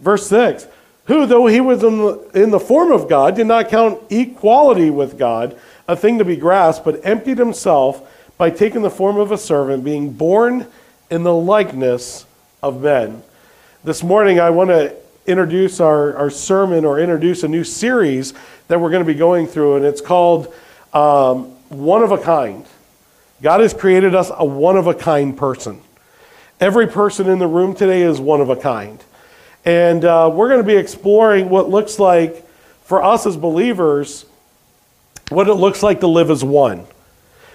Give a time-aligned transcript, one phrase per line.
[0.00, 0.66] Verse 6
[1.04, 4.90] Who, though he was in the, in the form of God, did not count equality
[4.90, 5.56] with God
[5.86, 8.02] a thing to be grasped, but emptied himself
[8.36, 10.66] by taking the form of a servant, being born
[11.08, 12.26] in the likeness
[12.64, 13.22] of men.
[13.84, 18.34] This morning, I want to introduce our, our sermon or introduce a new series
[18.66, 20.52] that we're going to be going through, and it's called
[20.92, 22.66] um, One of a Kind.
[23.42, 25.80] God has created us a one of a kind person.
[26.58, 29.02] Every person in the room today is one of a kind.
[29.64, 32.46] And uh, we're going to be exploring what looks like
[32.82, 34.26] for us as believers,
[35.30, 36.86] what it looks like to live as one.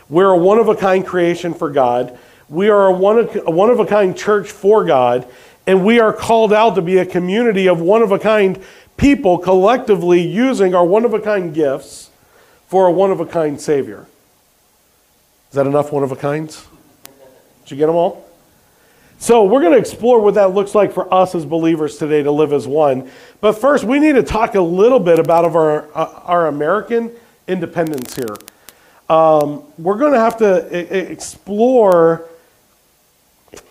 [0.10, 2.18] We're a one of a kind creation for God.
[2.48, 5.28] We are a one of, a one of a kind church for God.
[5.68, 8.64] And we are called out to be a community of one of a kind
[8.98, 12.05] people collectively using our one of a kind gifts
[12.76, 14.06] for a one of a kind Savior.
[15.48, 16.68] Is that enough one of a kinds?
[17.64, 18.30] Did you get them all?
[19.18, 22.32] So, we're going to explore what that looks like for us as believers today to
[22.32, 23.10] live as one.
[23.40, 27.12] But first, we need to talk a little bit about our, uh, our American
[27.48, 28.36] independence here.
[29.08, 32.28] Um, we're going to have to explore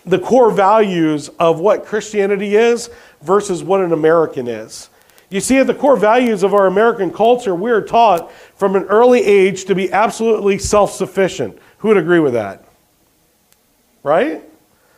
[0.07, 2.89] the core values of what Christianity is
[3.21, 4.89] versus what an American is.
[5.35, 8.83] You see, at the core values of our American culture, we are taught from an
[8.83, 11.59] early age to be absolutely self sufficient.
[11.79, 12.63] Who would agree with that?
[14.01, 14.43] Right?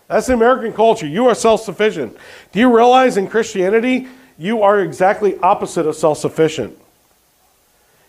[0.08, 1.08] That's the American culture.
[1.08, 2.16] You are self sufficient.
[2.52, 6.78] Do you realize in Christianity, you are exactly opposite of self sufficient?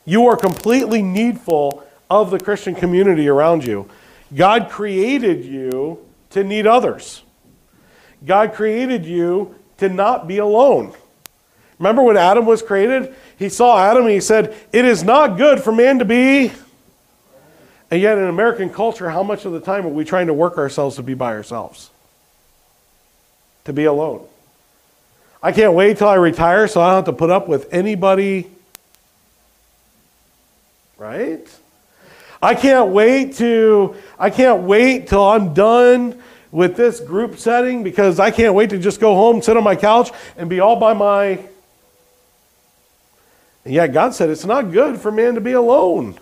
[0.05, 3.89] You are completely needful of the Christian community around you.
[4.35, 7.23] God created you to need others.
[8.27, 10.95] God created you to not be alone.
[11.79, 13.15] Remember when Adam was created?
[13.39, 16.53] He saw Adam and he said, It is not good for man to be.
[17.91, 20.59] And yet, in American culture, how much of the time are we trying to work
[20.59, 21.91] ourselves to be by ourselves?
[23.65, 24.27] To be alone.
[25.43, 28.51] I can't wait till I retire so I don't have to put up with anybody.
[30.99, 31.49] Right?
[32.43, 38.19] I can't wait to I can't wait till I'm done with this group setting because
[38.19, 40.93] I can't wait to just go home, sit on my couch, and be all by
[40.93, 41.41] my.
[43.69, 46.19] And yet God said it's not good for man to be alone.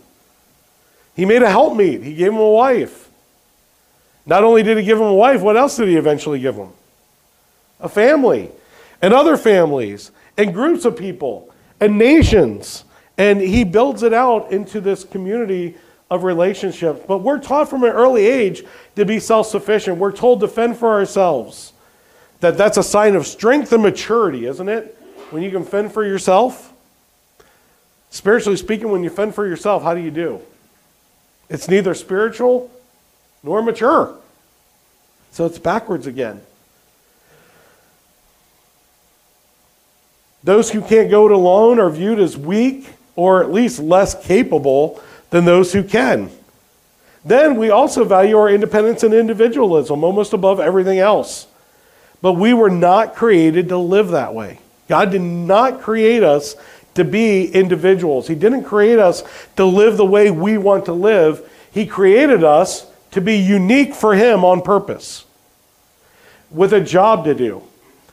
[1.15, 2.03] He made a helpmeet.
[2.03, 3.09] He gave him a wife.
[4.27, 6.71] Not only did he give him a wife, what else did he eventually give him?
[7.79, 8.51] A family,
[9.01, 12.83] and other families, and groups of people, and nations.
[13.17, 15.77] And he builds it out into this community
[16.11, 17.05] of relationships.
[17.07, 18.65] But we're taught from an early age
[18.97, 19.99] to be self sufficient.
[19.99, 21.75] We're told to fend for ourselves.
[22.41, 24.99] That that's a sign of strength and maturity, isn't it?
[25.31, 26.73] When you can fend for yourself.
[28.17, 30.41] Spiritually speaking, when you fend for yourself, how do you do?
[31.51, 32.71] It's neither spiritual
[33.43, 34.17] nor mature.
[35.33, 36.41] So it's backwards again.
[40.43, 44.99] Those who can't go it alone are viewed as weak or at least less capable
[45.29, 46.31] than those who can.
[47.23, 51.47] Then we also value our independence and individualism almost above everything else.
[52.23, 54.59] But we were not created to live that way.
[54.89, 56.57] God did not create us
[56.97, 58.29] to be individuals.
[58.29, 59.23] He didn't create us
[59.57, 61.49] to live the way we want to live.
[61.71, 65.25] He created us to be unique for Him on purpose
[66.51, 67.63] with a job to do.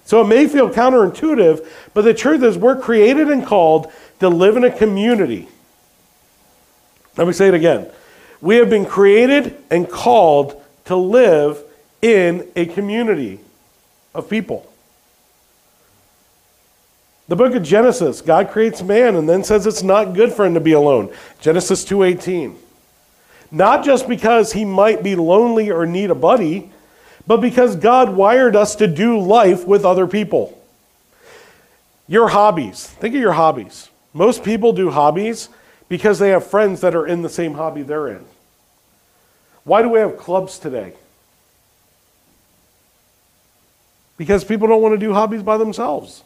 [0.06, 4.58] So it may feel counterintuitive, but the truth is we're created and called to live
[4.58, 5.48] in a community.
[7.16, 7.90] Let me say it again.
[8.42, 11.64] We have been created and called to live
[12.02, 13.40] in a community
[14.14, 14.70] of people.
[17.28, 20.56] The book of Genesis, God creates man and then says it's not good for him
[20.56, 21.10] to be alone.
[21.40, 22.58] Genesis 2:18.
[23.50, 26.72] Not just because he might be lonely or need a buddy,
[27.26, 30.58] but because God wired us to do life with other people.
[32.08, 32.88] Your hobbies.
[32.88, 33.90] Think of your hobbies.
[34.14, 35.50] Most people do hobbies
[35.88, 38.26] because they have friends that are in the same hobby they're in.
[39.64, 40.94] Why do we have clubs today?
[44.18, 46.24] Because people don't want to do hobbies by themselves.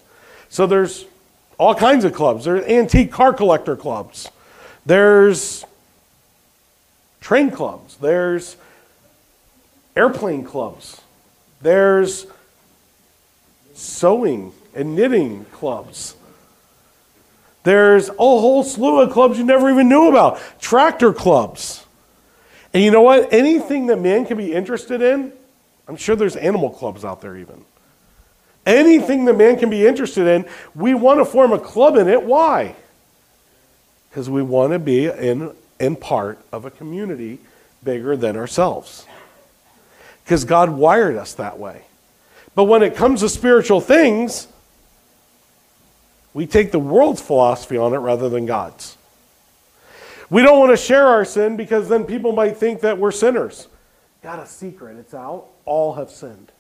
[0.50, 1.06] So there's
[1.58, 2.46] all kinds of clubs.
[2.46, 4.30] There's antique car collector clubs.
[4.86, 5.66] There's
[7.20, 7.98] train clubs.
[7.98, 8.56] There's
[9.96, 11.02] airplane clubs.
[11.62, 12.28] There's
[13.74, 16.16] sewing and knitting clubs.
[17.64, 20.40] There's a whole slew of clubs you never even knew about.
[20.62, 21.86] Tractor clubs.
[22.74, 23.34] And you know what?
[23.34, 25.34] Anything that man can be interested in,
[25.88, 27.66] I'm sure there's animal clubs out there even.
[28.68, 32.22] Anything that man can be interested in, we want to form a club in it.
[32.22, 32.76] Why?
[34.10, 37.40] Because we want to be in and part of a community
[37.82, 39.06] bigger than ourselves.
[40.24, 41.84] Because God wired us that way.
[42.56, 44.48] But when it comes to spiritual things,
[46.34, 48.98] we take the world's philosophy on it rather than God's.
[50.30, 53.68] We don't want to share our sin because then people might think that we're sinners.
[54.22, 55.46] Got a secret, it's out.
[55.64, 56.52] All have sinned.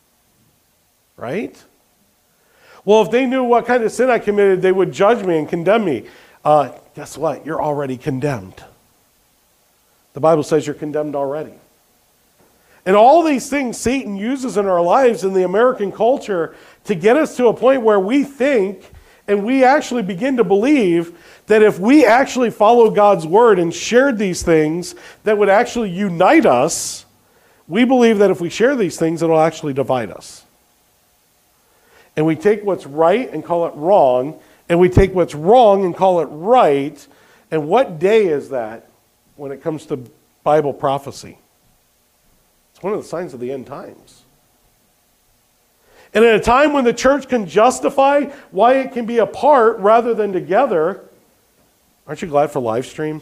[1.17, 1.61] Right?
[2.87, 5.49] Well, if they knew what kind of sin I committed, they would judge me and
[5.49, 6.05] condemn me.
[6.45, 7.45] Uh, guess what?
[7.45, 8.63] You're already condemned.
[10.13, 11.51] The Bible says you're condemned already.
[12.85, 16.55] And all these things Satan uses in our lives in the American culture
[16.85, 18.89] to get us to a point where we think
[19.27, 21.11] and we actually begin to believe
[21.47, 24.95] that if we actually follow God's word and shared these things
[25.25, 27.05] that would actually unite us,
[27.67, 30.45] we believe that if we share these things, it'll actually divide us.
[32.17, 35.95] And we take what's right and call it wrong, and we take what's wrong and
[35.95, 37.07] call it right.
[37.51, 38.89] And what day is that
[39.37, 40.03] when it comes to
[40.43, 41.37] Bible prophecy?
[42.73, 44.23] It's one of the signs of the end times.
[46.13, 50.13] And at a time when the church can justify why it can be apart rather
[50.13, 51.03] than together,
[52.07, 53.21] aren't you glad for live stream?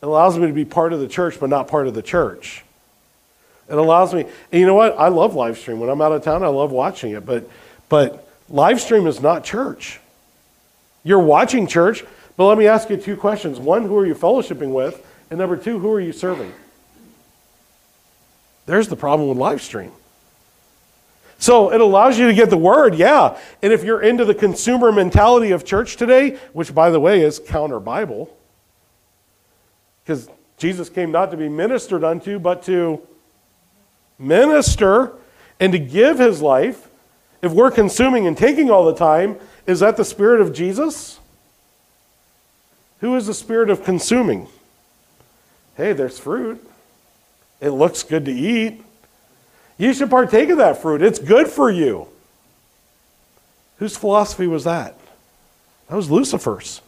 [0.00, 2.64] It allows me to be part of the church, but not part of the church.
[3.68, 4.98] It allows me, and you know what?
[4.98, 5.80] I love live stream.
[5.80, 7.48] When I'm out of town, I love watching it, but,
[7.88, 10.00] but live stream is not church.
[11.04, 12.04] You're watching church,
[12.36, 13.58] but let me ask you two questions.
[13.58, 15.04] One, who are you fellowshipping with?
[15.30, 16.52] And number two, who are you serving?
[18.66, 19.92] There's the problem with live stream.
[21.38, 23.36] So it allows you to get the word, yeah.
[23.62, 27.40] And if you're into the consumer mentality of church today, which by the way is
[27.40, 28.36] counter Bible,
[30.04, 33.04] because Jesus came not to be ministered unto, but to
[34.22, 35.12] minister
[35.60, 36.88] and to give his life.
[37.42, 39.36] If we're consuming and taking all the time,
[39.66, 41.18] is that the spirit of Jesus?
[43.00, 44.48] Who is the spirit of consuming?
[45.76, 46.64] Hey, there's fruit.
[47.60, 48.82] It looks good to eat.
[49.78, 51.02] You should partake of that fruit.
[51.02, 52.08] It's good for you.
[53.78, 54.96] Whose philosophy was that?
[55.88, 56.80] That was Lucifer's.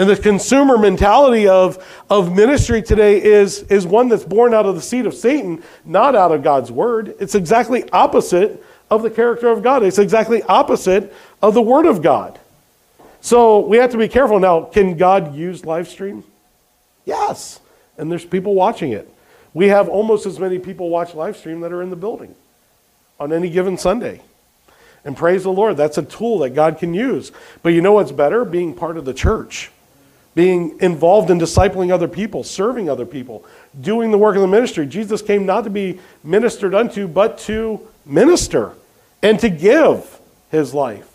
[0.00, 4.74] And the consumer mentality of, of ministry today is, is one that's born out of
[4.74, 7.14] the seed of Satan, not out of God's word.
[7.20, 9.82] It's exactly opposite of the character of God.
[9.82, 12.40] It's exactly opposite of the word of God.
[13.20, 14.40] So we have to be careful.
[14.40, 16.24] Now, can God use live stream?
[17.04, 17.60] Yes.
[17.98, 19.06] And there's people watching it.
[19.52, 22.34] We have almost as many people watch live stream that are in the building
[23.18, 24.22] on any given Sunday.
[25.04, 27.32] And praise the Lord, that's a tool that God can use.
[27.62, 28.46] But you know what's better?
[28.46, 29.70] Being part of the church,
[30.40, 33.44] being involved in discipling other people, serving other people,
[33.78, 34.86] doing the work of the ministry.
[34.86, 38.72] Jesus came not to be ministered unto, but to minister
[39.20, 40.18] and to give
[40.50, 41.06] his life.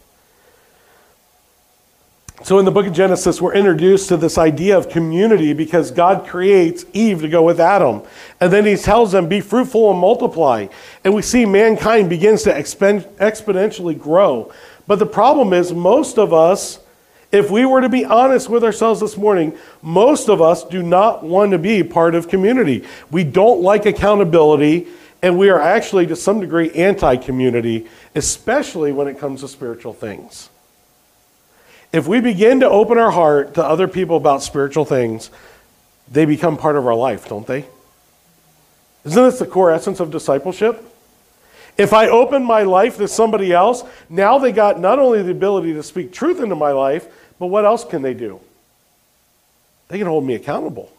[2.43, 6.27] So, in the book of Genesis, we're introduced to this idea of community because God
[6.27, 8.03] creates Eve to go with Adam.
[8.39, 10.67] And then he tells them, Be fruitful and multiply.
[11.03, 14.53] And we see mankind begins to exponentially grow.
[14.85, 16.77] But the problem is, most of us,
[17.31, 21.23] if we were to be honest with ourselves this morning, most of us do not
[21.23, 22.85] want to be part of community.
[23.11, 24.87] We don't like accountability,
[25.21, 29.93] and we are actually, to some degree, anti community, especially when it comes to spiritual
[29.93, 30.49] things.
[31.91, 35.29] If we begin to open our heart to other people about spiritual things,
[36.11, 37.65] they become part of our life, don't they?
[39.05, 40.83] Isn't this the core essence of discipleship?
[41.77, 45.73] If I open my life to somebody else, now they got not only the ability
[45.73, 48.39] to speak truth into my life, but what else can they do?
[49.89, 50.91] They can hold me accountable.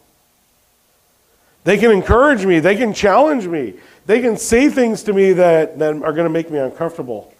[1.65, 2.61] They can encourage me.
[2.61, 3.75] They can challenge me.
[4.05, 7.33] They can say things to me that, that are going to make me uncomfortable.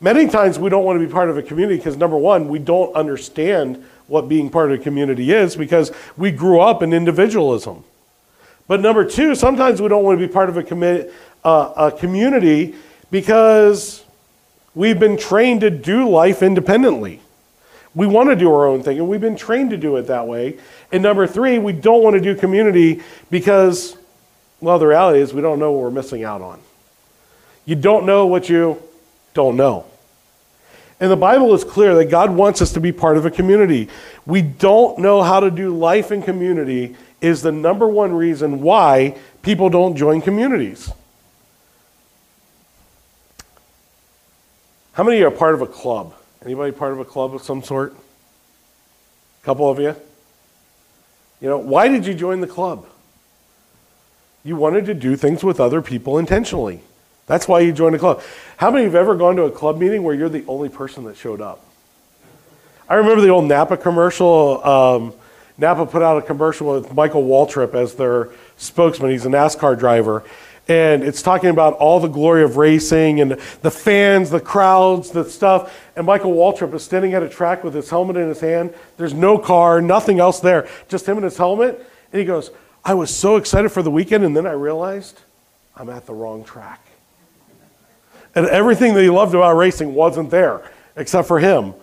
[0.00, 2.58] Many times we don't want to be part of a community because, number one, we
[2.58, 7.82] don't understand what being part of a community is because we grew up in individualism.
[8.68, 11.10] But number two, sometimes we don't want to be part of a, commi-
[11.46, 12.74] uh, a community
[13.12, 14.04] because
[14.74, 17.20] we've been trained to do life independently.
[17.94, 20.26] We want to do our own thing, and we've been trained to do it that
[20.26, 20.58] way.
[20.90, 23.00] And number three, we don't want to do community
[23.30, 23.96] because,
[24.60, 26.60] well, the reality is we don't know what we're missing out on.
[27.64, 28.82] You don't know what you
[29.32, 29.86] don't know.
[30.98, 33.88] And the Bible is clear that God wants us to be part of a community.
[34.26, 39.16] We don't know how to do life in community is the number one reason why
[39.42, 40.90] people don't join communities.
[44.96, 46.14] How many are part of a club?
[46.42, 47.92] Anybody part of a club of some sort?
[47.92, 49.94] A couple of you?
[51.38, 52.86] You know, why did you join the club?
[54.42, 56.80] You wanted to do things with other people intentionally.
[57.26, 58.22] That's why you joined a club.
[58.56, 61.18] How many have ever gone to a club meeting where you're the only person that
[61.18, 61.62] showed up?
[62.88, 64.66] I remember the old Napa commercial.
[64.66, 65.12] Um,
[65.58, 69.10] Napa put out a commercial with Michael Waltrip as their spokesman.
[69.10, 70.24] He's a NASCAR driver.
[70.68, 75.24] And it's talking about all the glory of racing and the fans, the crowds, the
[75.24, 75.72] stuff.
[75.94, 78.74] And Michael Waltrip is standing at a track with his helmet in his hand.
[78.96, 81.78] There's no car, nothing else there, just him and his helmet.
[82.12, 82.50] And he goes,
[82.84, 85.20] I was so excited for the weekend, and then I realized
[85.76, 86.80] I'm at the wrong track.
[88.34, 91.74] And everything that he loved about racing wasn't there, except for him.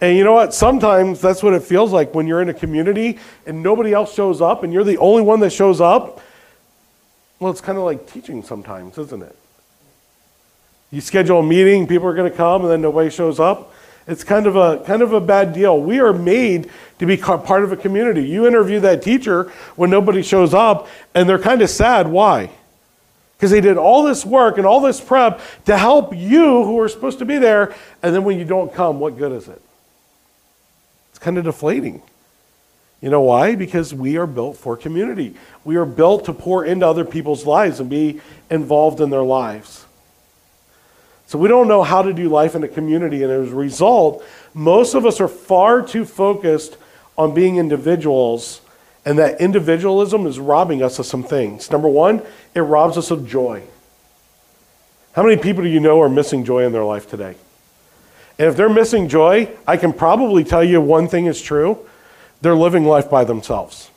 [0.00, 0.54] And you know what?
[0.54, 4.40] Sometimes that's what it feels like when you're in a community and nobody else shows
[4.40, 6.20] up and you're the only one that shows up.
[7.40, 9.34] Well, it's kind of like teaching sometimes, isn't it?
[10.90, 13.72] You schedule a meeting, people are going to come, and then nobody shows up.
[14.06, 15.80] It's kind of a kind of a bad deal.
[15.80, 16.68] We are made
[16.98, 18.24] to be part of a community.
[18.24, 22.08] You interview that teacher when nobody shows up, and they're kind of sad.
[22.08, 22.50] Why?
[23.36, 26.88] Because they did all this work and all this prep to help you who are
[26.88, 29.62] supposed to be there, and then when you don't come, what good is it?
[31.10, 32.02] It's kind of deflating.
[33.00, 33.54] You know why?
[33.54, 35.34] Because we are built for community.
[35.64, 39.86] We are built to pour into other people's lives and be involved in their lives.
[41.26, 44.24] So we don't know how to do life in a community, and as a result,
[44.52, 46.76] most of us are far too focused
[47.16, 48.60] on being individuals,
[49.04, 51.70] and that individualism is robbing us of some things.
[51.70, 52.22] Number one,
[52.54, 53.62] it robs us of joy.
[55.12, 57.36] How many people do you know are missing joy in their life today?
[58.38, 61.86] And if they're missing joy, I can probably tell you one thing is true
[62.40, 63.90] they're living life by themselves.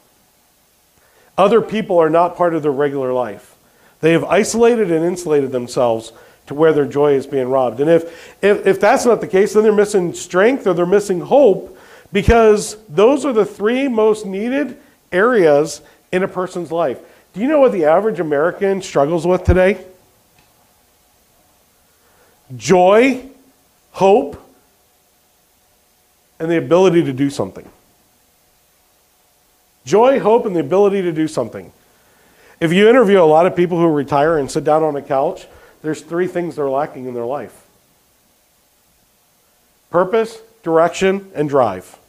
[1.37, 3.55] Other people are not part of their regular life.
[4.01, 6.11] They have isolated and insulated themselves
[6.47, 7.79] to where their joy is being robbed.
[7.79, 11.21] And if, if, if that's not the case, then they're missing strength or they're missing
[11.21, 11.77] hope
[12.11, 14.77] because those are the three most needed
[15.11, 15.81] areas
[16.11, 16.99] in a person's life.
[17.33, 19.83] Do you know what the average American struggles with today?
[22.55, 23.29] Joy
[23.93, 24.39] hope,
[26.39, 27.69] and the ability to do something.
[29.85, 31.71] Joy, hope, and the ability to do something.
[32.59, 35.47] If you interview a lot of people who retire and sit down on a couch,
[35.81, 37.59] there's three things they're lacking in their life
[39.89, 41.99] purpose, direction, and drive.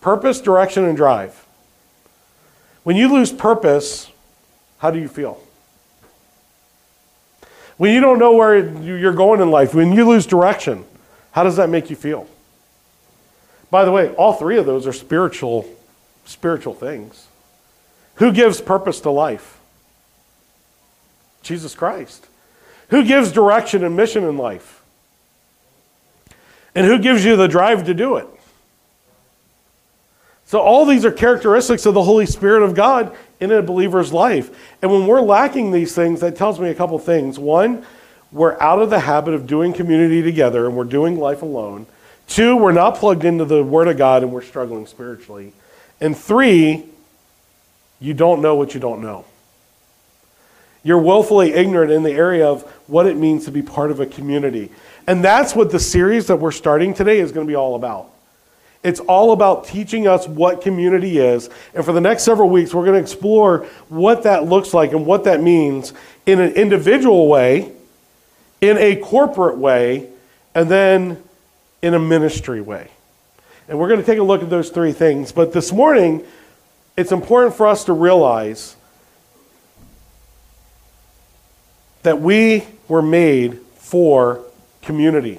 [0.00, 1.46] Purpose, direction, and drive.
[2.84, 4.10] When you lose purpose,
[4.78, 5.40] how do you feel?
[7.76, 10.84] When you don't know where you're going in life, when you lose direction,
[11.32, 12.28] how does that make you feel?
[13.70, 15.66] By the way, all three of those are spiritual
[16.30, 17.26] spiritual things.
[18.16, 19.58] Who gives purpose to life?
[21.42, 22.26] Jesus Christ.
[22.88, 24.82] Who gives direction and mission in life?
[26.74, 28.26] And who gives you the drive to do it?
[30.46, 34.50] So, all these are characteristics of the Holy Spirit of God in a believer's life.
[34.82, 37.38] And when we're lacking these things, that tells me a couple things.
[37.38, 37.86] One,
[38.32, 41.86] we're out of the habit of doing community together and we're doing life alone.
[42.26, 45.52] Two, we're not plugged into the Word of God and we're struggling spiritually.
[46.00, 46.84] And three,
[48.00, 49.24] you don't know what you don't know.
[50.82, 54.06] You're willfully ignorant in the area of what it means to be part of a
[54.06, 54.70] community.
[55.06, 58.08] And that's what the series that we're starting today is going to be all about.
[58.82, 61.50] It's all about teaching us what community is.
[61.74, 65.04] And for the next several weeks, we're going to explore what that looks like and
[65.04, 65.92] what that means
[66.24, 67.72] in an individual way,
[68.62, 70.08] in a corporate way,
[70.54, 71.22] and then
[71.82, 72.90] in a ministry way.
[73.70, 75.30] And we're going to take a look at those three things.
[75.30, 76.24] But this morning,
[76.96, 78.74] it's important for us to realize
[82.02, 84.40] that we were made for
[84.82, 85.38] community.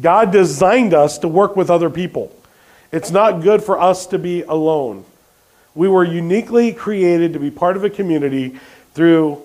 [0.00, 2.34] God designed us to work with other people.
[2.92, 5.04] It's not good for us to be alone.
[5.74, 8.58] We were uniquely created to be part of a community
[8.94, 9.42] through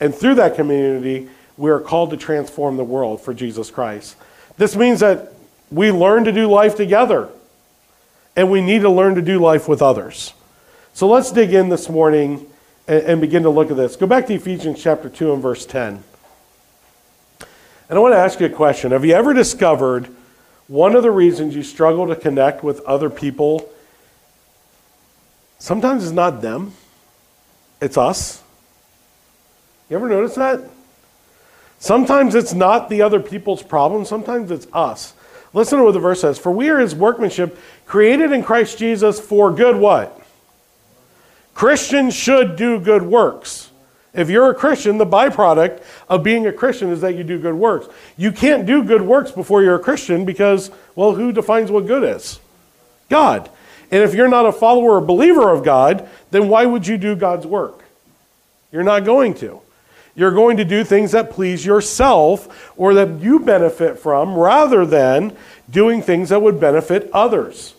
[0.00, 4.16] and through that community we are called to transform the world for Jesus Christ.
[4.58, 5.32] This means that
[5.70, 7.28] we learn to do life together
[8.36, 10.32] and we need to learn to do life with others.
[10.92, 12.46] So let's dig in this morning
[12.88, 13.96] and, and begin to look at this.
[13.96, 16.02] Go back to Ephesians chapter 2 and verse 10.
[17.88, 18.92] And I want to ask you a question.
[18.92, 20.08] Have you ever discovered
[20.68, 23.68] one of the reasons you struggle to connect with other people
[25.58, 26.72] sometimes it's not them,
[27.80, 28.42] it's us?
[29.88, 30.60] You ever notice that?
[31.80, 35.14] Sometimes it's not the other people's problem, sometimes it's us.
[35.52, 36.38] Listen to what the verse says.
[36.38, 40.16] For we are his workmanship, created in Christ Jesus for good what?
[41.54, 43.70] Christians should do good works.
[44.12, 47.54] If you're a Christian, the byproduct of being a Christian is that you do good
[47.54, 47.88] works.
[48.16, 52.02] You can't do good works before you're a Christian because, well, who defines what good
[52.02, 52.40] is?
[53.08, 53.48] God.
[53.90, 57.14] And if you're not a follower or believer of God, then why would you do
[57.14, 57.84] God's work?
[58.72, 59.60] You're not going to.
[60.20, 65.34] You're going to do things that please yourself or that you benefit from rather than
[65.70, 67.74] doing things that would benefit others.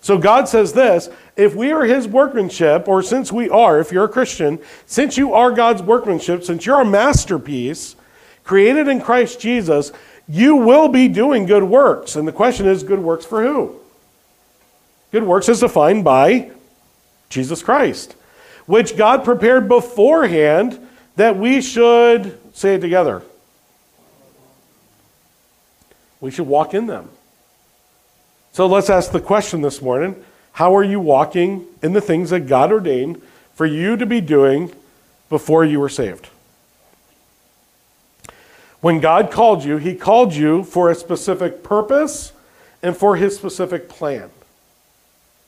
[0.00, 4.06] So God says this if we are his workmanship, or since we are, if you're
[4.06, 7.94] a Christian, since you are God's workmanship, since you're a masterpiece
[8.42, 9.92] created in Christ Jesus,
[10.26, 12.16] you will be doing good works.
[12.16, 13.78] And the question is good works for who?
[15.10, 16.52] Good works is defined by
[17.28, 18.16] Jesus Christ,
[18.64, 20.81] which God prepared beforehand
[21.16, 23.22] that we should, say it together,
[26.20, 27.08] we should walk in them.
[28.52, 32.40] So let's ask the question this morning How are you walking in the things that
[32.40, 33.20] God ordained
[33.54, 34.72] for you to be doing
[35.28, 36.28] before you were saved?
[38.80, 42.32] When God called you, He called you for a specific purpose
[42.82, 44.30] and for His specific plan.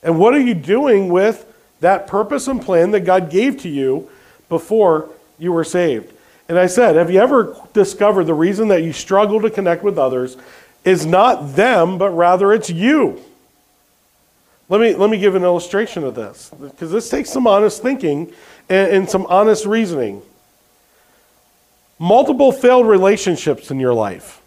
[0.02, 1.46] And what are you doing with
[1.80, 4.08] that purpose and plan that God gave to you
[4.48, 6.12] before you were saved?
[6.48, 9.98] And I said, have you ever discovered the reason that you struggle to connect with
[9.98, 10.36] others
[10.84, 13.22] is not them, but rather it's you?
[14.68, 18.32] Let me, let me give an illustration of this, because this takes some honest thinking
[18.68, 20.22] and, and some honest reasoning
[21.98, 24.40] multiple failed relationships in your life.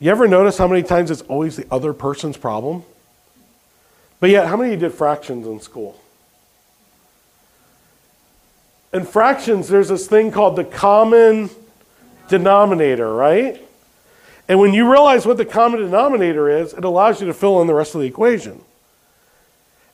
[0.00, 2.82] You ever notice how many times it's always the other person's problem?
[4.20, 6.00] But yet, how many did fractions in school?
[8.92, 11.48] In fractions, there's this thing called the common
[12.28, 13.60] denominator, right?
[14.48, 17.66] And when you realize what the common denominator is, it allows you to fill in
[17.66, 18.60] the rest of the equation.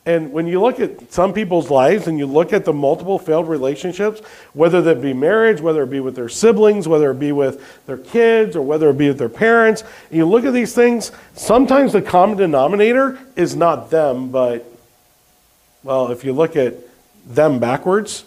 [0.08, 3.46] And when you look at some people's lives and you look at the multiple failed
[3.46, 4.20] relationships,
[4.54, 7.98] whether that be marriage, whether it be with their siblings, whether it be with their
[7.98, 11.92] kids, or whether it be with their parents, and you look at these things, sometimes
[11.92, 14.64] the common denominator is not them, but,
[15.82, 16.74] well, if you look at
[17.26, 18.24] them backwards,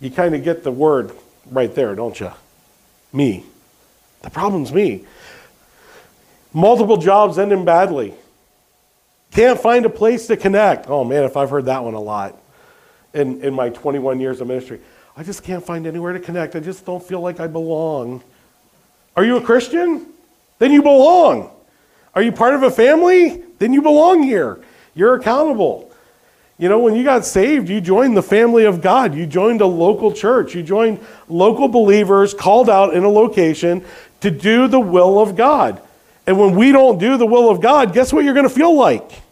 [0.00, 1.12] you kind of get the word
[1.50, 2.30] right there, don't you?
[3.12, 3.44] Me.
[4.22, 5.04] The problem's me.
[6.52, 8.14] Multiple jobs ending badly
[9.36, 10.88] can't find a place to connect.
[10.88, 12.36] Oh man, if I've heard that one a lot
[13.12, 14.80] in, in my 21 years of ministry.
[15.16, 16.56] I just can't find anywhere to connect.
[16.56, 18.22] I just don't feel like I belong.
[19.14, 20.06] Are you a Christian?
[20.58, 21.50] Then you belong.
[22.14, 23.42] Are you part of a family?
[23.58, 24.62] Then you belong here.
[24.94, 25.85] You're accountable.
[26.58, 29.14] You know, when you got saved, you joined the family of God.
[29.14, 30.54] You joined a local church.
[30.54, 33.84] You joined local believers called out in a location
[34.20, 35.82] to do the will of God.
[36.26, 38.74] And when we don't do the will of God, guess what you're going to feel
[38.74, 39.22] like?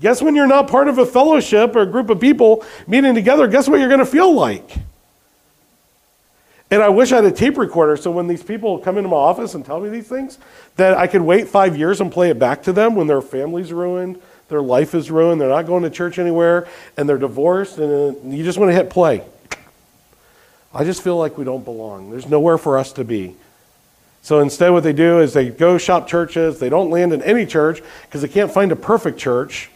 [0.00, 3.48] Guess when you're not part of a fellowship or a group of people meeting together,
[3.48, 4.76] guess what you're going to feel like?
[6.70, 9.16] And I wish I had a tape recorder so when these people come into my
[9.16, 10.38] office and tell me these things,
[10.76, 13.72] that I could wait five years and play it back to them when their family's
[13.72, 18.16] ruined, their life is ruined, they're not going to church anywhere, and they're divorced, and
[18.16, 19.22] uh, you just want to hit play.
[20.74, 22.10] I just feel like we don't belong.
[22.10, 23.36] There's nowhere for us to be.
[24.22, 26.58] So instead, what they do is they go shop churches.
[26.58, 29.70] They don't land in any church because they can't find a perfect church.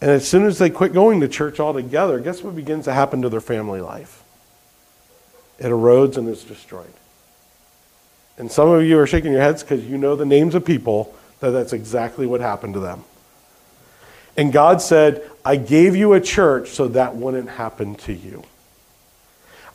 [0.00, 3.22] And as soon as they quit going to church altogether, guess what begins to happen
[3.22, 4.22] to their family life?
[5.58, 6.92] It erodes and is destroyed.
[8.38, 11.14] And some of you are shaking your heads because you know the names of people
[11.50, 13.04] that that's exactly what happened to them.
[14.36, 18.44] And God said, I gave you a church so that wouldn't happen to you.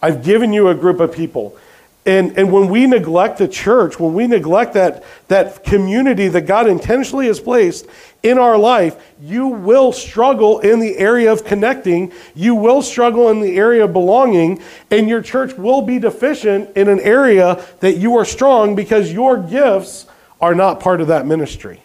[0.02, 1.58] I've given you a group of people.
[2.06, 6.68] And, and when we neglect the church, when we neglect that, that community that God
[6.68, 7.86] intentionally has placed
[8.24, 12.14] in our life, you will struggle in the area of connecting.
[12.34, 16.88] You will struggle in the area of belonging, and your church will be deficient in
[16.88, 20.06] an area that you are strong because your gifts
[20.42, 21.82] are not part of that ministry.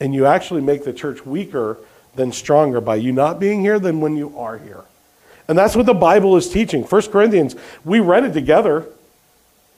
[0.00, 1.78] And you actually make the church weaker
[2.14, 4.84] than stronger by you not being here than when you are here.
[5.48, 6.82] And that's what the Bible is teaching.
[6.82, 8.86] 1 Corinthians, we read it together.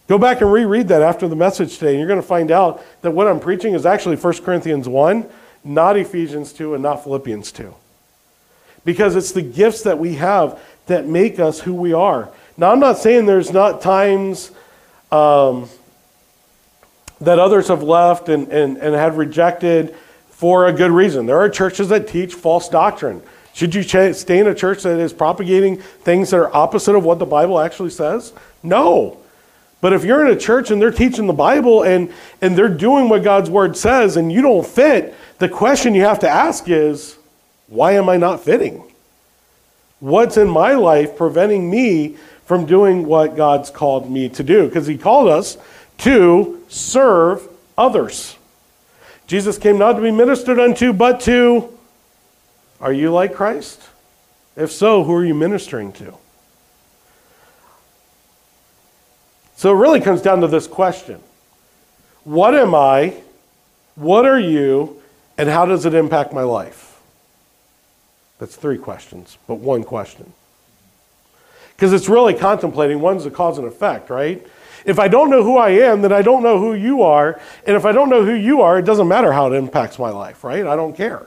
[0.06, 2.84] Go back and reread that after the message today, and you're going to find out
[3.02, 5.28] that what I'm preaching is actually 1 Corinthians 1,
[5.64, 7.74] not Ephesians 2, and not Philippians 2.
[8.84, 12.30] Because it's the gifts that we have that make us who we are.
[12.56, 14.52] Now, I'm not saying there's not times
[15.10, 15.68] um,
[17.20, 19.94] that others have left and, and, and had rejected
[20.30, 21.26] for a good reason.
[21.26, 23.22] There are churches that teach false doctrine.
[23.54, 27.18] Should you stay in a church that is propagating things that are opposite of what
[27.18, 28.34] the Bible actually says?
[28.62, 29.18] No.
[29.80, 33.08] But if you're in a church and they're teaching the Bible and, and they're doing
[33.08, 37.16] what God's word says and you don't fit, the question you have to ask is,
[37.68, 38.82] why am I not fitting?
[40.00, 44.66] What's in my life preventing me from doing what God's called me to do?
[44.66, 45.56] Because He called us
[45.98, 48.36] to serve others.
[49.26, 51.76] Jesus came not to be ministered unto, but to
[52.80, 53.80] are you like Christ?
[54.56, 56.14] If so, who are you ministering to?
[59.56, 61.20] So it really comes down to this question
[62.24, 63.14] What am I?
[63.94, 65.02] What are you?
[65.38, 66.98] And how does it impact my life?
[68.38, 70.32] That's three questions, but one question.
[71.74, 74.46] Because it's really contemplating one's the cause and effect, right?
[74.84, 77.40] If I don't know who I am, then I don't know who you are.
[77.66, 80.10] And if I don't know who you are, it doesn't matter how it impacts my
[80.10, 80.66] life, right?
[80.66, 81.26] I don't care.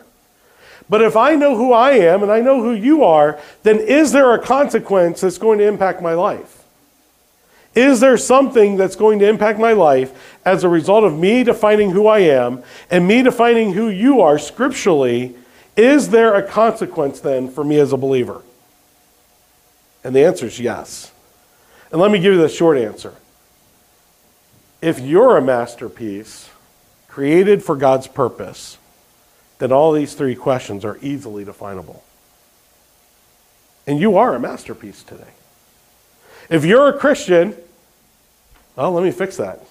[0.90, 4.12] But if I know who I am and I know who you are, then is
[4.12, 6.64] there a consequence that's going to impact my life?
[7.76, 11.92] Is there something that's going to impact my life as a result of me defining
[11.92, 15.36] who I am and me defining who you are scripturally?
[15.78, 18.42] Is there a consequence then for me as a believer?
[20.04, 21.12] And the answer is yes.
[21.92, 23.14] And let me give you the short answer.
[24.82, 26.50] If you're a masterpiece
[27.08, 28.78] created for God's purpose,
[29.58, 32.04] then all these three questions are easily definable.
[33.86, 35.34] And you are a masterpiece today.
[36.50, 37.56] If you're a Christian,
[38.76, 39.62] well, let me fix that.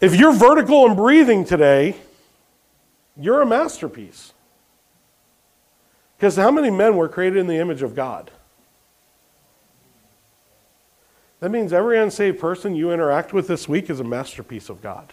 [0.00, 1.96] If you're vertical and breathing today,
[3.18, 4.32] you're a masterpiece.
[6.16, 8.30] Because how many men were created in the image of God?
[11.40, 15.12] That means every unsaved person you interact with this week is a masterpiece of God.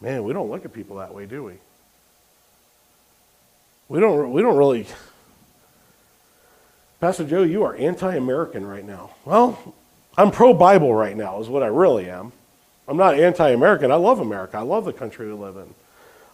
[0.00, 1.54] Man, we don't look at people that way, do we?
[3.88, 4.86] We don't, we don't really.
[7.00, 9.10] Pastor Joe, you are anti American right now.
[9.24, 9.74] Well,
[10.16, 12.32] I'm pro Bible right now, is what I really am.
[12.86, 13.90] I'm not anti American.
[13.90, 14.56] I love America.
[14.58, 15.74] I love the country we live in.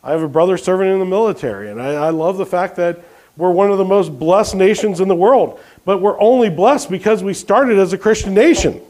[0.04, 3.00] I have a brother serving in the military, and I, I love the fact that
[3.36, 5.60] we're one of the most blessed nations in the world.
[5.84, 8.80] But we're only blessed because we started as a Christian nation.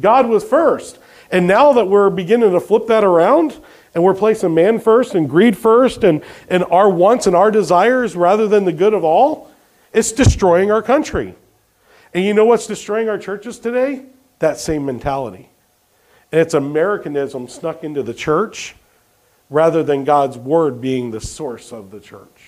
[0.00, 0.98] God was first.
[1.30, 3.58] And now that we're beginning to flip that around,
[3.94, 8.16] and we're placing man first and greed first and, and our wants and our desires
[8.16, 9.50] rather than the good of all,
[9.92, 11.34] it's destroying our country.
[12.14, 14.04] And you know what's destroying our churches today?
[14.38, 15.48] That same mentality.
[16.30, 18.74] And it's Americanism snuck into the church
[19.50, 22.41] rather than God's word being the source of the church.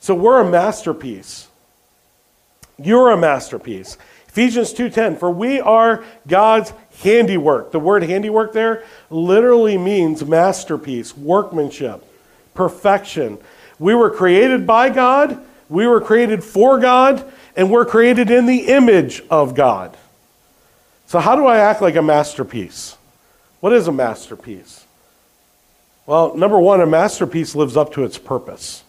[0.00, 1.48] So we're a masterpiece.
[2.78, 3.98] You're a masterpiece.
[4.28, 7.72] Ephesians 2:10 For we are God's handiwork.
[7.72, 12.04] The word handiwork there literally means masterpiece, workmanship,
[12.54, 13.38] perfection.
[13.78, 17.24] We were created by God, we were created for God,
[17.56, 19.96] and we're created in the image of God.
[21.06, 22.96] So how do I act like a masterpiece?
[23.60, 24.84] What is a masterpiece?
[26.06, 28.82] Well, number 1, a masterpiece lives up to its purpose.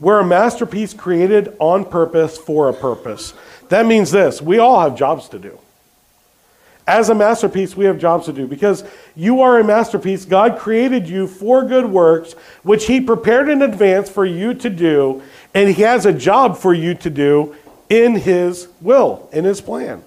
[0.00, 3.34] We're a masterpiece created on purpose for a purpose.
[3.68, 5.58] That means this we all have jobs to do.
[6.86, 8.82] As a masterpiece, we have jobs to do because
[9.14, 10.24] you are a masterpiece.
[10.24, 12.32] God created you for good works,
[12.62, 15.22] which He prepared in advance for you to do,
[15.54, 17.54] and He has a job for you to do
[17.88, 20.02] in His will, in His plan.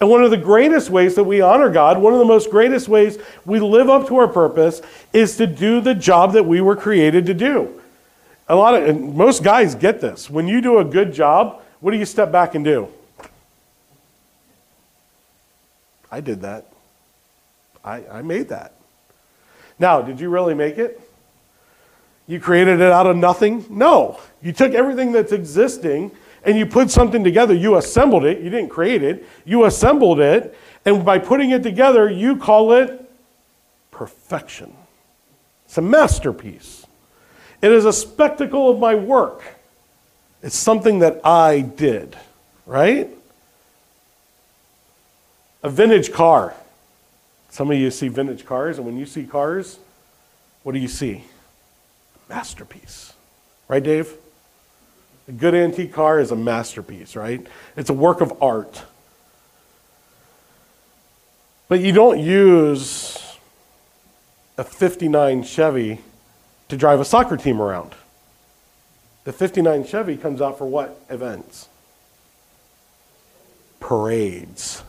[0.00, 2.88] And one of the greatest ways that we honor God, one of the most greatest
[2.88, 4.82] ways we live up to our purpose,
[5.12, 7.80] is to do the job that we were created to do.
[8.48, 10.28] A lot of most guys get this.
[10.28, 12.88] When you do a good job, what do you step back and do?
[16.10, 16.66] I did that.
[17.84, 18.74] I, I made that.
[19.78, 21.00] Now, did you really make it?
[22.26, 23.64] You created it out of nothing?
[23.68, 24.20] No.
[24.42, 26.12] You took everything that's existing
[26.44, 27.54] and you put something together.
[27.54, 28.40] You assembled it.
[28.40, 29.26] You didn't create it.
[29.44, 30.56] You assembled it.
[30.84, 33.10] And by putting it together, you call it
[33.90, 34.74] perfection.
[35.64, 36.81] It's a masterpiece.
[37.62, 39.44] It is a spectacle of my work.
[40.42, 42.16] It's something that I did,
[42.66, 43.08] right?
[45.62, 46.54] A vintage car.
[47.50, 49.78] Some of you see vintage cars, and when you see cars,
[50.64, 51.22] what do you see?
[52.16, 53.12] A masterpiece.
[53.68, 54.12] Right, Dave?
[55.28, 57.46] A good antique car is a masterpiece, right?
[57.76, 58.82] It's a work of art.
[61.68, 63.18] But you don't use
[64.58, 66.00] a 59 Chevy
[66.68, 67.94] to drive a soccer team around.
[69.24, 71.68] The 59 Chevy comes out for what events?
[73.78, 74.82] Parades,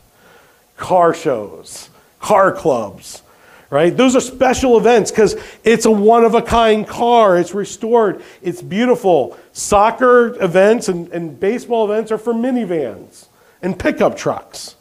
[0.77, 3.21] car shows, car clubs,
[3.69, 3.95] right?
[3.95, 7.37] Those are special events because it's a one of a kind car.
[7.37, 9.37] It's restored, it's beautiful.
[9.51, 13.27] Soccer events and, and baseball events are for minivans
[13.61, 14.75] and pickup trucks,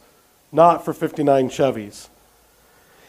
[0.50, 2.09] not for 59 Chevys.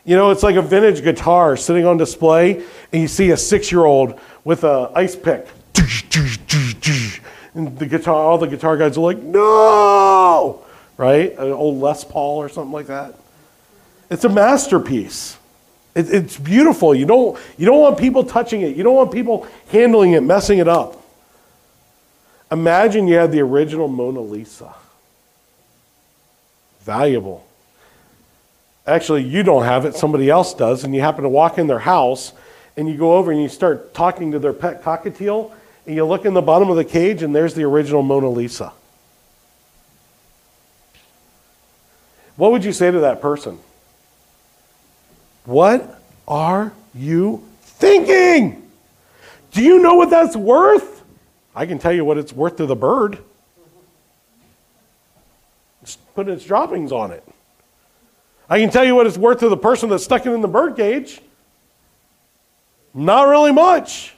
[0.05, 3.71] You know, it's like a vintage guitar sitting on display, and you see a six
[3.71, 5.47] year old with an ice pick.
[7.55, 10.65] And the guitar, all the guitar guys are like, no!
[10.97, 11.37] Right?
[11.37, 13.15] An old Les Paul or something like that.
[14.09, 15.37] It's a masterpiece.
[15.95, 16.93] It, it's beautiful.
[16.95, 20.59] You don't, you don't want people touching it, you don't want people handling it, messing
[20.59, 20.99] it up.
[22.51, 24.73] Imagine you had the original Mona Lisa.
[26.81, 27.45] Valuable.
[28.85, 31.79] Actually, you don't have it, somebody else does, and you happen to walk in their
[31.79, 32.33] house
[32.75, 35.51] and you go over and you start talking to their pet cockatiel
[35.85, 38.73] and you look in the bottom of the cage and there's the original Mona Lisa.
[42.35, 43.59] What would you say to that person?
[45.45, 48.69] What are you thinking?
[49.51, 51.03] Do you know what that's worth?
[51.55, 53.19] I can tell you what it's worth to the bird.
[55.83, 57.23] It's putting its droppings on it.
[58.53, 60.47] I can tell you what it's worth to the person that's stuck it in the
[60.47, 61.19] bird cage.
[62.93, 64.13] Not really much.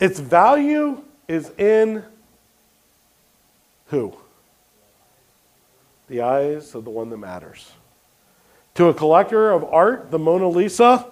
[0.00, 2.02] Its value is in
[3.86, 4.16] who?
[6.08, 7.70] The eyes of the one that matters.
[8.74, 11.06] To a collector of art, the Mona Lisa.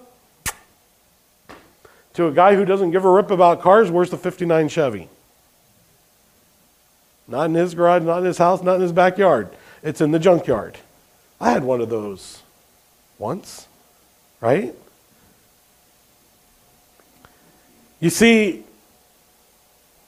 [2.15, 5.07] To a guy who doesn't give a rip about cars, where's the 59 Chevy?
[7.29, 9.55] Not in his garage, not in his house, not in his backyard.
[9.81, 10.79] It's in the junkyard.
[11.43, 12.41] I had one of those
[13.19, 13.67] once,
[14.39, 14.73] right?
[17.99, 18.63] You see,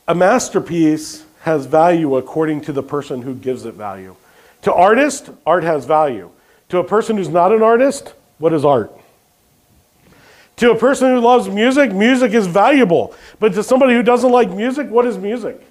[0.07, 4.15] a masterpiece has value according to the person who gives it value.
[4.61, 6.31] To artist, art has value.
[6.69, 8.93] To a person who's not an artist, what is art?
[10.55, 13.13] To a person who loves music, music is valuable.
[13.41, 15.61] But to somebody who doesn't like music, what is music?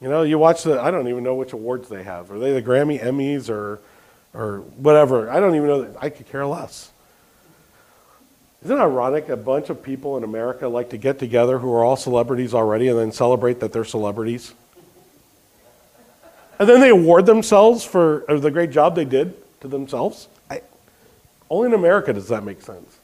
[0.00, 2.30] You know, you watch the, I don't even know which awards they have.
[2.30, 3.80] Are they the Grammy, Emmys, or,
[4.32, 5.30] or whatever?
[5.30, 5.94] I don't even know.
[6.00, 6.90] I could care less.
[8.64, 11.84] Isn't it ironic a bunch of people in America like to get together who are
[11.84, 14.54] all celebrities already and then celebrate that they're celebrities?
[16.58, 20.28] And then they award themselves for the great job they did to themselves?
[20.50, 20.60] I,
[21.48, 22.99] only in America does that make sense.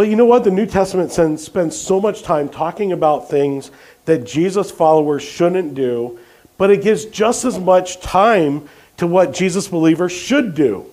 [0.00, 0.44] But you know what?
[0.44, 3.70] The New Testament spends so much time talking about things
[4.06, 6.18] that Jesus followers shouldn't do,
[6.56, 10.86] but it gives just as much time to what Jesus believers should do.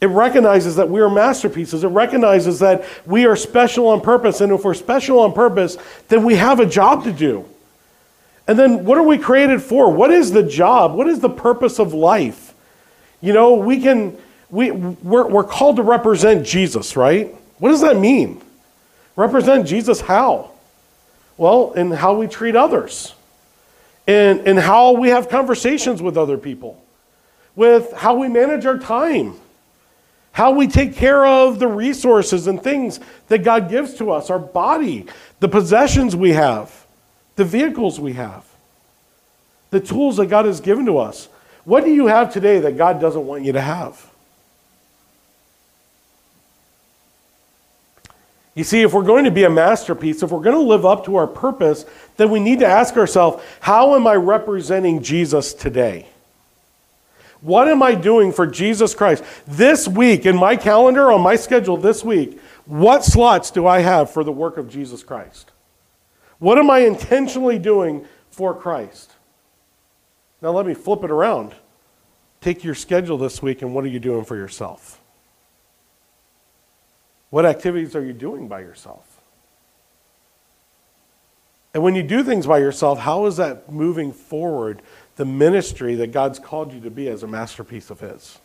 [0.00, 1.84] It recognizes that we are masterpieces.
[1.84, 4.40] It recognizes that we are special on purpose.
[4.40, 5.76] And if we're special on purpose,
[6.08, 7.44] then we have a job to do.
[8.48, 9.92] And then what are we created for?
[9.92, 10.94] What is the job?
[10.94, 12.54] What is the purpose of life?
[13.20, 14.16] You know, we can,
[14.48, 17.36] we, we're, we're called to represent Jesus, right?
[17.60, 18.42] What does that mean?
[19.14, 20.50] Represent Jesus how?
[21.36, 23.14] Well, in how we treat others,
[24.06, 26.82] in, in how we have conversations with other people,
[27.54, 29.34] with how we manage our time,
[30.32, 34.38] how we take care of the resources and things that God gives to us, our
[34.38, 35.06] body,
[35.40, 36.86] the possessions we have,
[37.36, 38.44] the vehicles we have,
[39.70, 41.28] the tools that God has given to us.
[41.64, 44.09] What do you have today that God doesn't want you to have?
[48.60, 51.06] You see, if we're going to be a masterpiece, if we're going to live up
[51.06, 51.86] to our purpose,
[52.18, 56.06] then we need to ask ourselves how am I representing Jesus today?
[57.40, 59.24] What am I doing for Jesus Christ?
[59.46, 64.10] This week, in my calendar, on my schedule this week, what slots do I have
[64.10, 65.52] for the work of Jesus Christ?
[66.38, 69.10] What am I intentionally doing for Christ?
[70.42, 71.54] Now, let me flip it around.
[72.42, 74.99] Take your schedule this week, and what are you doing for yourself?
[77.30, 79.06] What activities are you doing by yourself?
[81.72, 84.82] And when you do things by yourself, how is that moving forward
[85.16, 88.38] the ministry that God's called you to be as a masterpiece of His?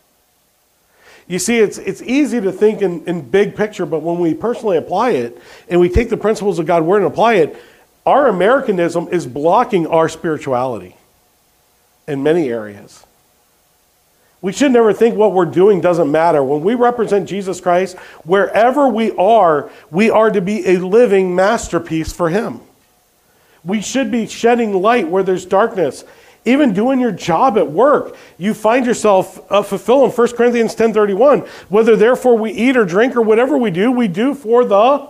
[1.27, 4.77] You see, it's, it's easy to think in, in big picture, but when we personally
[4.77, 7.57] apply it and we take the principles of God's Word and apply it,
[8.05, 10.95] our Americanism is blocking our spirituality
[12.07, 13.04] in many areas.
[14.45, 16.43] We should never think what we're doing doesn't matter.
[16.43, 22.13] When we represent Jesus Christ, wherever we are, we are to be a living masterpiece
[22.13, 22.59] for Him.
[23.63, 26.03] We should be shedding light where there's darkness.
[26.45, 31.47] Even doing your job at work, you find yourself uh, fulfilling 1 Corinthians 10:31.
[31.69, 35.07] Whether therefore we eat or drink or whatever we do, we do for the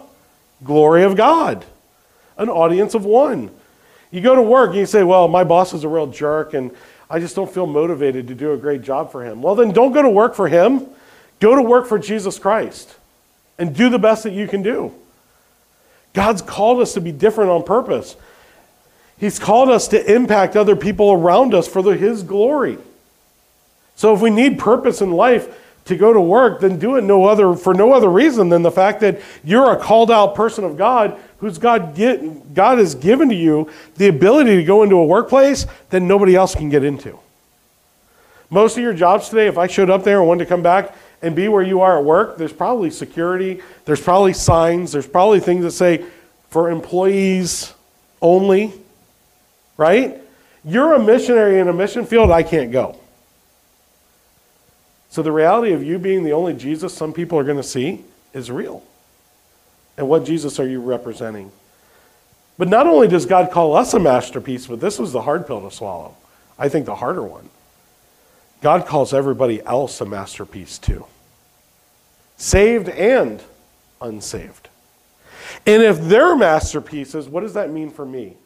[0.64, 1.66] glory of God.
[2.38, 3.52] An audience of one.
[4.12, 6.72] You go to work and you say, "Well, my boss is a real jerk and
[7.10, 9.42] I just don't feel motivated to do a great job for him.
[9.42, 10.88] Well, then don't go to work for him.
[11.40, 12.96] Go to work for Jesus Christ
[13.58, 14.94] and do the best that you can do.
[16.14, 18.16] God's called us to be different on purpose.
[19.18, 22.78] He's called us to impact other people around us for the, His glory.
[23.96, 27.26] So if we need purpose in life to go to work, then do it no
[27.26, 30.78] other, for no other reason than the fact that you're a called out person of
[30.78, 35.06] God who's God, get, God has given to you the ability to go into a
[35.06, 37.20] workplace that nobody else can get into.
[38.50, 40.96] Most of your jobs today, if I showed up there and wanted to come back
[41.22, 45.40] and be where you are at work, there's probably security, there's probably signs, there's probably
[45.40, 46.04] things that say
[46.50, 47.76] for employees
[48.24, 48.74] only,
[49.78, 50.20] right?
[50.64, 53.00] You're a missionary in a mission field, I can't go.
[55.12, 58.04] So the reality of you being the only Jesus some people are going to see
[58.34, 58.82] is real.
[59.98, 61.52] And what Jesus are you representing?
[62.58, 65.62] But not only does God call us a masterpiece, but this was the hard pill
[65.62, 66.16] to swallow.
[66.58, 67.50] I think the harder one.
[68.62, 71.06] God calls everybody else a masterpiece too.
[72.38, 73.42] Saved and
[74.02, 74.70] unsaved.
[75.66, 78.38] And if they're masterpieces, what does that mean for me?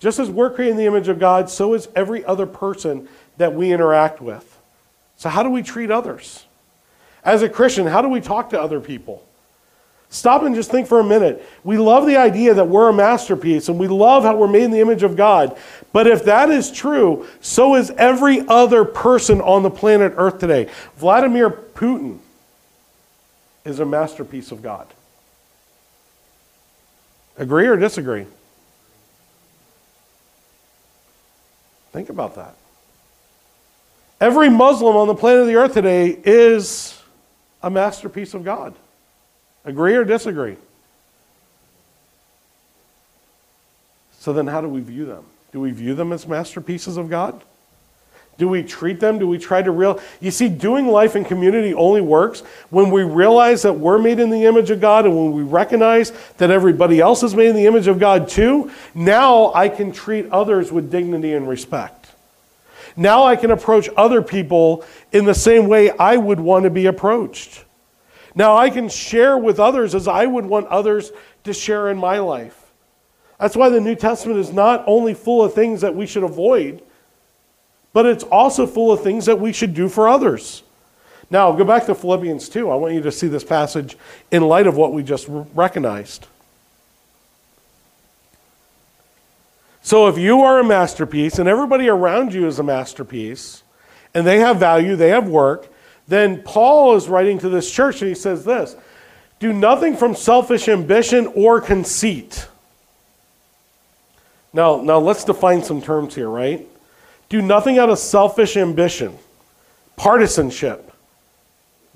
[0.00, 3.72] Just as we're creating the image of God, so is every other person that we
[3.72, 4.60] interact with.
[5.16, 6.44] So, how do we treat others?
[7.24, 9.26] As a Christian, how do we talk to other people?
[10.14, 11.44] Stop and just think for a minute.
[11.64, 14.70] We love the idea that we're a masterpiece and we love how we're made in
[14.70, 15.58] the image of God.
[15.92, 20.70] But if that is true, so is every other person on the planet Earth today.
[20.98, 22.20] Vladimir Putin
[23.64, 24.86] is a masterpiece of God.
[27.36, 28.26] Agree or disagree?
[31.90, 32.54] Think about that.
[34.20, 37.02] Every Muslim on the planet of the earth today is
[37.64, 38.74] a masterpiece of God.
[39.64, 40.56] Agree or disagree?
[44.18, 45.24] So then, how do we view them?
[45.52, 47.42] Do we view them as masterpieces of God?
[48.36, 49.18] Do we treat them?
[49.18, 50.00] Do we try to real?
[50.20, 54.30] You see, doing life in community only works when we realize that we're made in
[54.30, 57.66] the image of God and when we recognize that everybody else is made in the
[57.66, 58.72] image of God too.
[58.94, 62.08] Now I can treat others with dignity and respect.
[62.96, 66.86] Now I can approach other people in the same way I would want to be
[66.86, 67.64] approached.
[68.34, 71.12] Now I can share with others as I would want others
[71.44, 72.60] to share in my life.
[73.38, 76.82] That's why the New Testament is not only full of things that we should avoid
[77.94, 80.62] but it's also full of things that we should do for others.
[81.30, 82.70] Now, go back to Philippians 2.
[82.70, 83.96] I want you to see this passage
[84.30, 86.26] in light of what we just recognized.
[89.80, 93.62] So, if you are a masterpiece and everybody around you is a masterpiece,
[94.12, 95.68] and they have value, they have work,
[96.06, 98.76] then Paul is writing to this church and he says this
[99.38, 102.46] Do nothing from selfish ambition or conceit.
[104.52, 106.66] Now, now let's define some terms here, right?
[107.28, 109.18] Do nothing out of selfish ambition,
[109.96, 110.92] partisanship,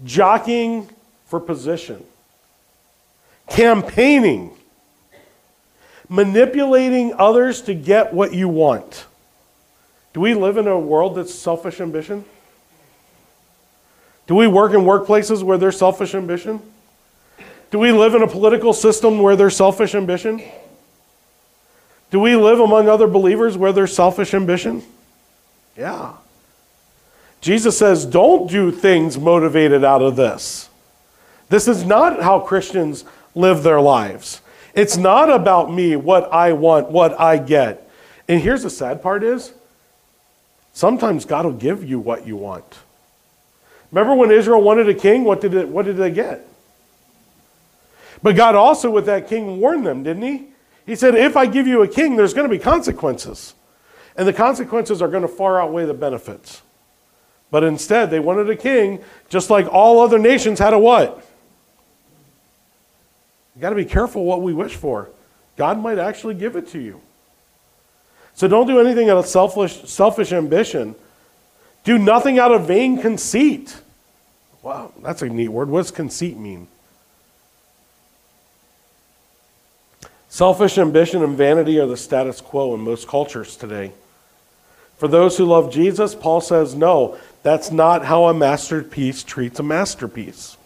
[0.04, 0.88] jockeying
[1.26, 2.02] for position,
[3.48, 4.50] campaigning,
[6.08, 9.06] manipulating others to get what you want.
[10.14, 12.24] Do we live in a world that's selfish ambition?
[14.28, 16.60] Do we work in workplaces where there's selfish ambition?
[17.70, 20.42] Do we live in a political system where there's selfish ambition?
[22.10, 24.82] Do we live among other believers where there's selfish ambition?
[25.76, 26.12] Yeah.
[27.40, 30.68] Jesus says, don't do things motivated out of this.
[31.48, 34.42] This is not how Christians live their lives.
[34.74, 37.90] It's not about me, what I want, what I get.
[38.28, 39.54] And here's the sad part is
[40.74, 42.78] sometimes God will give you what you want.
[43.90, 46.46] Remember when Israel wanted a king, what did, it, what did they get?
[48.22, 50.48] But God also, with that king, warned them, didn't he?
[50.86, 53.54] He said, If I give you a king, there's going to be consequences.
[54.16, 56.62] And the consequences are going to far outweigh the benefits.
[57.50, 61.24] But instead, they wanted a king, just like all other nations had a what?
[63.54, 65.08] You got to be careful what we wish for.
[65.56, 67.00] God might actually give it to you.
[68.34, 70.94] So don't do anything out of selfish, selfish ambition.
[71.88, 73.74] Do nothing out of vain conceit.
[74.60, 75.70] Wow, that's a neat word.
[75.70, 76.68] What does conceit mean?
[80.28, 83.92] Selfish ambition and vanity are the status quo in most cultures today.
[84.98, 89.62] For those who love Jesus, Paul says, no, that's not how a masterpiece treats a
[89.62, 90.58] masterpiece.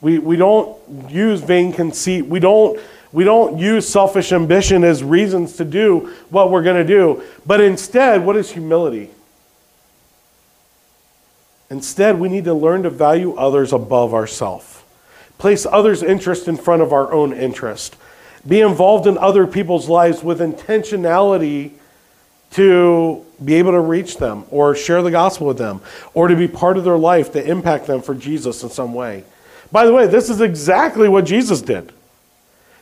[0.00, 0.76] We, we don't
[1.08, 2.26] use vain conceit.
[2.26, 2.80] We don't,
[3.12, 7.22] we don't use selfish ambition as reasons to do what we're going to do.
[7.46, 9.10] But instead, what is humility?
[11.70, 14.82] Instead, we need to learn to value others above ourselves,
[15.38, 17.96] place others' interest in front of our own interest,
[18.46, 21.70] be involved in other people's lives with intentionality
[22.52, 25.80] to be able to reach them or share the gospel with them
[26.14, 29.22] or to be part of their life to impact them for Jesus in some way.
[29.70, 31.92] By the way, this is exactly what Jesus did.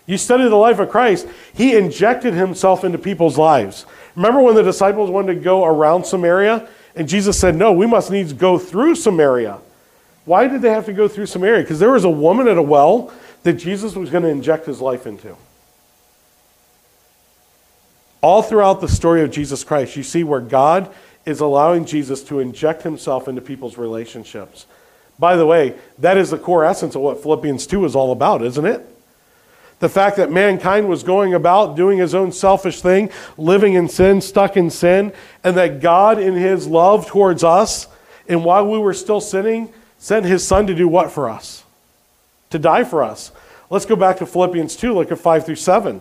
[0.06, 3.84] You study the life of Christ, he injected himself into people's lives.
[4.16, 6.66] Remember when the disciples wanted to go around Samaria?
[6.98, 9.58] And Jesus said, No, we must needs go through Samaria.
[10.24, 11.62] Why did they have to go through Samaria?
[11.62, 13.12] Because there was a woman at a well
[13.44, 15.36] that Jesus was going to inject his life into.
[18.20, 20.92] All throughout the story of Jesus Christ, you see where God
[21.24, 24.66] is allowing Jesus to inject himself into people's relationships.
[25.20, 28.42] By the way, that is the core essence of what Philippians 2 is all about,
[28.42, 28.84] isn't it?
[29.80, 34.20] The fact that mankind was going about doing his own selfish thing, living in sin,
[34.20, 35.12] stuck in sin,
[35.44, 37.86] and that God, in his love towards us,
[38.28, 41.64] and while we were still sinning, sent his son to do what for us?
[42.50, 43.30] To die for us.
[43.70, 46.00] Let's go back to Philippians 2, look at 5 through 7.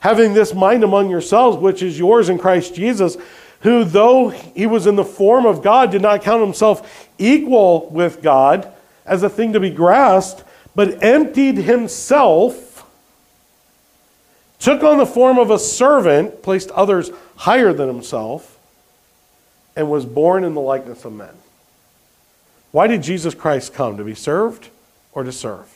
[0.00, 3.16] Having this mind among yourselves, which is yours in Christ Jesus,
[3.60, 8.22] who, though he was in the form of God, did not count himself equal with
[8.22, 8.72] God
[9.04, 12.67] as a thing to be grasped, but emptied himself,
[14.58, 18.58] took on the form of a servant, placed others higher than himself,
[19.76, 21.34] and was born in the likeness of men.
[22.72, 23.96] Why did Jesus Christ come?
[23.96, 24.68] To be served
[25.12, 25.72] or to serve?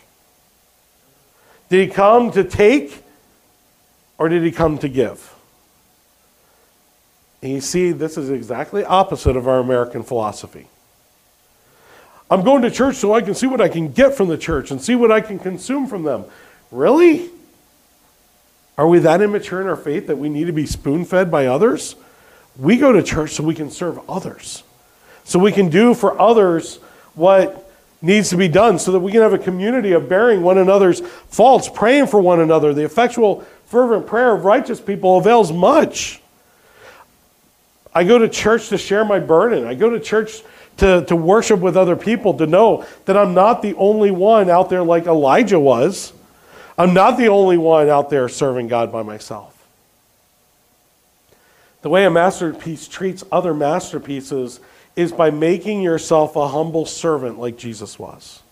[1.69, 3.03] Did he come to take
[4.19, 5.35] or did he come to give?
[7.43, 10.69] And you see, this is exactly opposite of our American philosophy.
[12.31, 14.71] I'm going to church so I can see what I can get from the church
[14.71, 16.25] and see what I can consume from them.
[16.71, 17.31] Really?
[18.79, 21.47] Are we that immature in our faith that we need to be spoon fed by
[21.47, 21.95] others?
[22.59, 24.63] We go to church so we can serve others,
[25.25, 26.77] so we can do for others
[27.15, 27.71] what
[28.01, 31.01] needs to be done, so that we can have a community of bearing one another's
[31.01, 32.75] faults, praying for one another.
[32.75, 36.21] The effectual, fervent prayer of righteous people avails much.
[37.95, 39.67] I go to church to share my burden.
[39.67, 40.43] I go to church
[40.79, 44.71] to, to worship with other people, to know that I'm not the only one out
[44.71, 46.13] there like Elijah was.
[46.79, 49.53] I'm not the only one out there serving God by myself.
[51.83, 54.61] The way a masterpiece treats other masterpieces
[54.95, 58.43] is by making yourself a humble servant like Jesus was.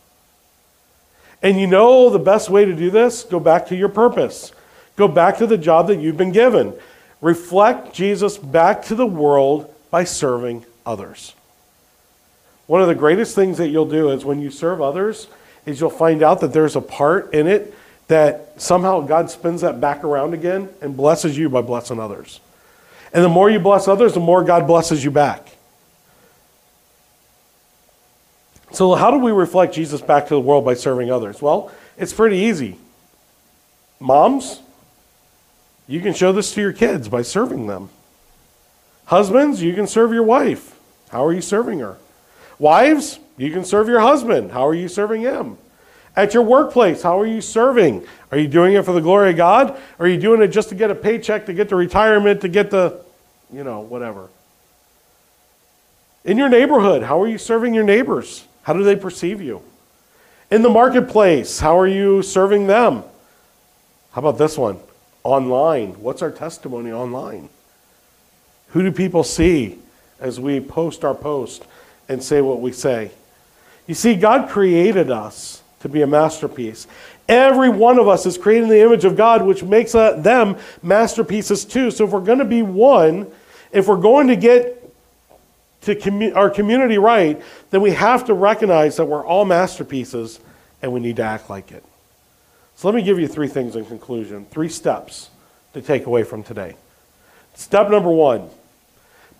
[1.43, 3.23] And you know the best way to do this?
[3.23, 4.53] Go back to your purpose.
[4.97, 6.75] Go back to the job that you've been given.
[7.21, 11.35] Reflect Jesus back to the world by serving others.
[12.67, 15.29] One of the greatest things that you'll do is when you serve others
[15.67, 17.75] is you'll find out that there's a part in it
[18.11, 22.41] that somehow God spins that back around again and blesses you by blessing others.
[23.13, 25.57] And the more you bless others, the more God blesses you back.
[28.73, 31.41] So, how do we reflect Jesus back to the world by serving others?
[31.41, 32.79] Well, it's pretty easy.
[34.01, 34.61] Moms,
[35.87, 37.91] you can show this to your kids by serving them.
[39.05, 40.77] Husbands, you can serve your wife.
[41.11, 41.97] How are you serving her?
[42.59, 44.51] Wives, you can serve your husband.
[44.51, 45.59] How are you serving him?
[46.21, 48.05] At your workplace, how are you serving?
[48.31, 49.81] Are you doing it for the glory of God?
[49.99, 52.71] Are you doing it just to get a paycheck, to get the retirement, to get
[52.71, 53.03] the,
[53.53, 54.29] you know, whatever?
[56.25, 58.47] In your neighborhood, how are you serving your neighbors?
[58.65, 59.63] How do they perceive you?
[60.51, 63.03] In the marketplace, how are you serving them?
[64.13, 64.79] How about this one?
[65.23, 65.93] online.
[66.01, 67.49] What's our testimony online?
[68.69, 69.79] Who do people see
[70.19, 71.65] as we post our post
[72.09, 73.11] and say what we say?
[73.87, 76.87] You see, God created us to be a masterpiece.
[77.29, 80.57] Every one of us is created in the image of God, which makes uh, them
[80.83, 81.91] masterpieces too.
[81.91, 83.31] So if we're going to be one,
[83.73, 84.77] if we're going to get
[85.83, 90.41] to commu- our community right, then we have to recognize that we're all masterpieces
[90.83, 91.85] and we need to act like it.
[92.77, 95.31] So let me give you three things in conclusion, three steps
[95.75, 96.77] to take away from today.
[97.55, 98.49] Step number one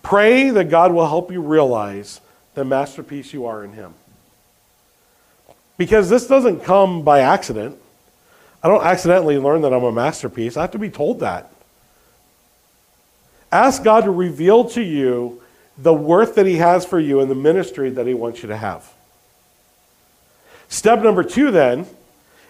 [0.03, 2.21] pray that God will help you realize
[2.55, 3.93] the masterpiece you are in Him.
[5.81, 7.75] Because this doesn't come by accident.
[8.61, 10.55] I don't accidentally learn that I'm a masterpiece.
[10.55, 11.51] I have to be told that.
[13.51, 15.41] Ask God to reveal to you
[15.79, 18.57] the worth that He has for you and the ministry that He wants you to
[18.57, 18.93] have.
[20.69, 21.87] Step number two, then,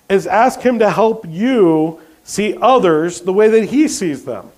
[0.09, 4.51] is ask Him to help you see others the way that He sees them.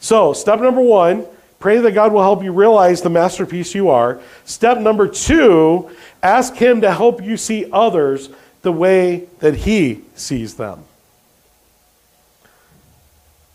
[0.00, 1.26] So, step number one,
[1.60, 4.20] pray that God will help you realize the masterpiece you are.
[4.44, 5.90] Step number two,
[6.22, 8.28] ask Him to help you see others
[8.62, 10.82] the way that He sees them.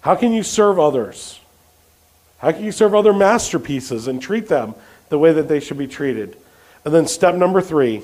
[0.01, 1.39] How can you serve others?
[2.38, 4.76] How can you serve other masterpieces and treat them
[5.10, 6.38] the way that they should be treated?
[6.86, 8.03] And then, step number three,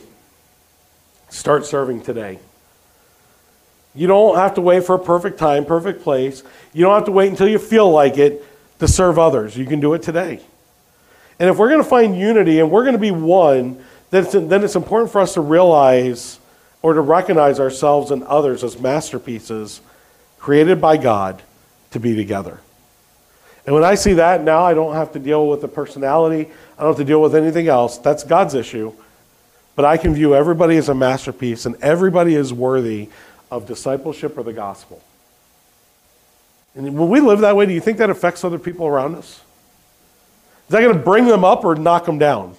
[1.31, 2.39] Start serving today.
[3.95, 6.43] You don't have to wait for a perfect time, perfect place.
[6.73, 8.45] You don't have to wait until you feel like it
[8.81, 9.55] to serve others.
[9.55, 10.39] You can do it today.
[11.37, 14.33] And if we're going to find unity and we're going to be one, then it's,
[14.33, 16.39] then it's important for us to realize
[16.81, 19.81] or to recognize ourselves and others as masterpieces
[20.39, 21.43] created by God
[21.91, 22.59] to be together.
[23.67, 26.81] And when I see that, now I don't have to deal with the personality, I
[26.81, 27.99] don't have to deal with anything else.
[27.99, 28.93] That's God's issue.
[29.75, 33.09] But I can view everybody as a masterpiece, and everybody is worthy
[33.51, 35.03] of discipleship or the gospel.
[36.75, 39.41] And when we live that way, do you think that affects other people around us?
[40.67, 42.55] Is that going to bring them up or knock them down?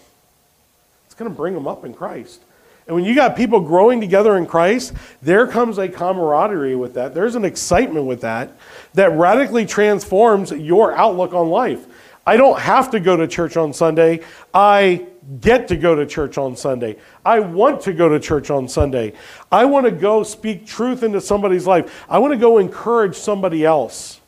[1.07, 2.43] It's going to bring them up in Christ.
[2.87, 4.93] And when you got people growing together in Christ,
[5.23, 7.15] there comes a camaraderie with that.
[7.15, 8.53] There's an excitement with that
[8.95, 11.87] that radically transforms your outlook on life.
[12.27, 14.21] I don't have to go to church on Sunday.
[14.53, 15.07] I
[15.41, 16.97] get to go to church on Sunday.
[17.25, 19.13] I want to go to church on Sunday.
[19.51, 22.05] I want to go speak truth into somebody's life.
[22.09, 24.21] I want to go encourage somebody else.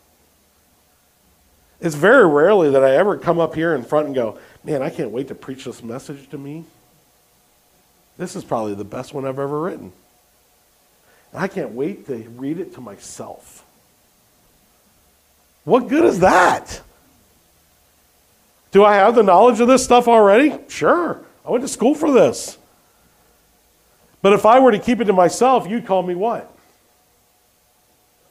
[1.81, 4.91] It's very rarely that I ever come up here in front and go, man, I
[4.91, 6.65] can't wait to preach this message to me.
[8.17, 9.93] This is probably the best one I've ever written.
[11.33, 13.65] And I can't wait to read it to myself.
[15.65, 16.81] What good is that?
[18.75, 20.59] Do I have the knowledge of this stuff already?
[20.67, 21.21] Sure.
[21.47, 22.59] I went to school for this.
[24.21, 26.53] But if I were to keep it to myself, you'd call me what?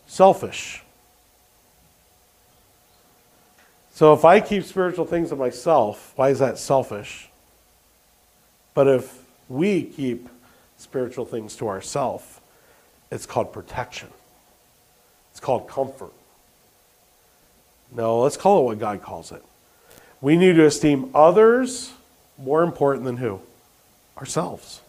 [0.06, 0.84] Selfish.
[3.94, 7.30] So if I keep spiritual things to myself, why is that selfish?
[8.74, 10.28] But if we keep
[10.76, 12.42] spiritual things to ourselves,
[13.10, 14.10] it's called protection.
[15.32, 16.12] It's called comfort.
[17.96, 19.42] No, let's call it what God calls it.
[20.24, 21.92] We need to esteem others
[22.38, 23.42] more important than who?
[24.18, 24.80] Ourselves.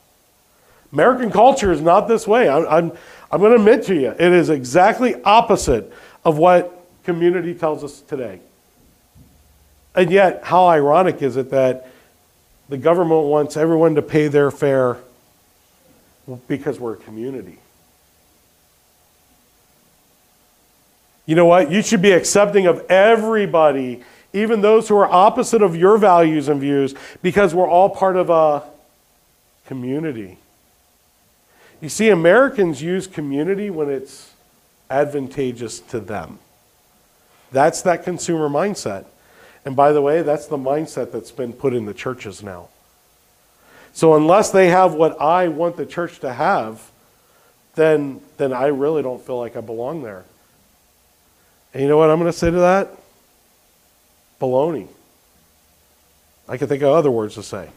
[0.93, 2.49] American culture is not this way.
[2.49, 2.93] I'm, I'm,
[3.33, 5.93] I'm going to admit to you, it is exactly opposite
[6.25, 8.39] of what community tells us today.
[9.97, 11.89] And yet, how ironic is it that
[12.69, 14.99] the government wants everyone to pay their fare
[16.47, 17.59] because we're a community?
[21.27, 21.73] You know what?
[21.73, 24.05] You should be accepting of everybody,
[24.35, 28.29] even those who are opposite of your values and views, because we're all part of
[28.29, 28.65] a
[29.67, 30.37] community.
[31.81, 34.33] You see, Americans use community when it's
[34.91, 36.39] advantageous to them.
[37.53, 39.07] That's that consumer mindset.
[39.65, 42.69] And by the way, that's the mindset that's been put in the churches now.
[43.93, 46.91] So unless they have what I want the church to have,
[47.77, 50.25] then, then I really don't feel like I belong there.
[51.73, 52.91] And you know what I'm going to say to that?
[54.41, 54.89] Baloney.
[56.49, 57.71] I can think of other words to say.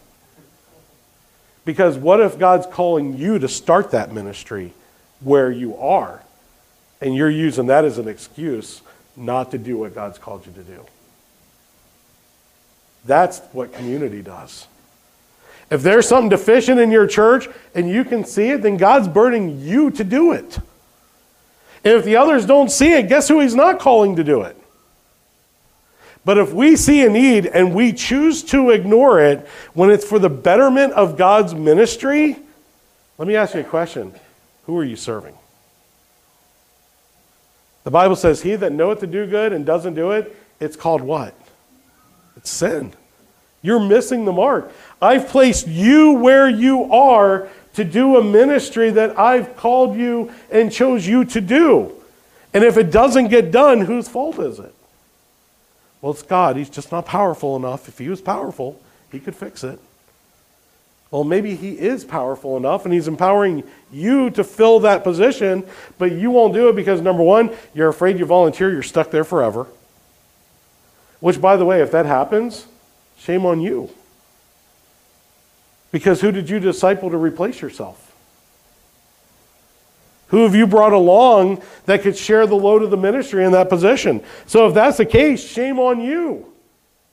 [1.66, 4.74] Because what if God's calling you to start that ministry
[5.22, 6.24] where you are,
[7.01, 8.82] and you're using that as an excuse
[9.16, 10.86] not to do what God's called you to do?
[13.05, 14.68] That's what community does.
[15.70, 19.62] If there's something deficient in your church and you can see it, then God's burning
[19.62, 20.60] you to do it.
[21.84, 24.57] And if the others don't see it, guess who He's not calling to do it?
[26.28, 30.19] But if we see a need and we choose to ignore it when it's for
[30.19, 32.36] the betterment of God's ministry,
[33.17, 34.13] let me ask you a question
[34.65, 35.38] Who are you serving?
[37.86, 40.99] The Bible says, He that knoweth to do good and doesn't do it, it's called
[40.99, 41.34] what?
[42.36, 42.91] It's sin.
[43.61, 44.69] You're missing the mark.
[45.01, 50.73] I've placed you where you are to do a ministry that I've called you and
[50.73, 51.93] chose you to do.
[52.53, 54.73] And if it doesn't get done, whose fault is it?
[56.02, 56.56] Well, it's God.
[56.56, 57.88] He's just not powerful enough.
[57.88, 58.80] If he was powerful,
[59.12, 59.80] he could fix it.
[61.10, 65.66] Well, maybe he is powerful enough and he's empowering you to fill that position,
[65.98, 69.24] but you won't do it because, number one, you're afraid you volunteer, you're stuck there
[69.24, 69.68] forever.
[71.20, 72.68] Which, by the way, if that happens,
[73.18, 73.89] shame on you.
[75.91, 78.07] Because who did you disciple to replace yourself?
[80.28, 83.69] Who have you brought along that could share the load of the ministry in that
[83.69, 84.23] position?
[84.45, 86.53] So, if that's the case, shame on you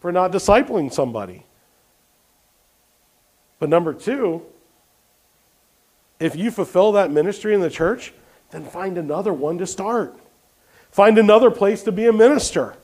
[0.01, 1.45] for not discipling somebody.
[3.59, 4.43] But number two,
[6.19, 8.13] if you fulfill that ministry in the church,
[8.51, 10.19] then find another one to start.
[10.91, 12.77] Find another place to be a minister.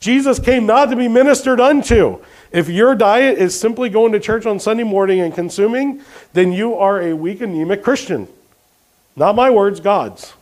[0.00, 2.22] Jesus came not to be ministered unto.
[2.52, 6.02] If your diet is simply going to church on Sunday morning and consuming,
[6.32, 8.26] then you are a weak, anemic Christian.
[9.20, 10.32] Not my words, God's.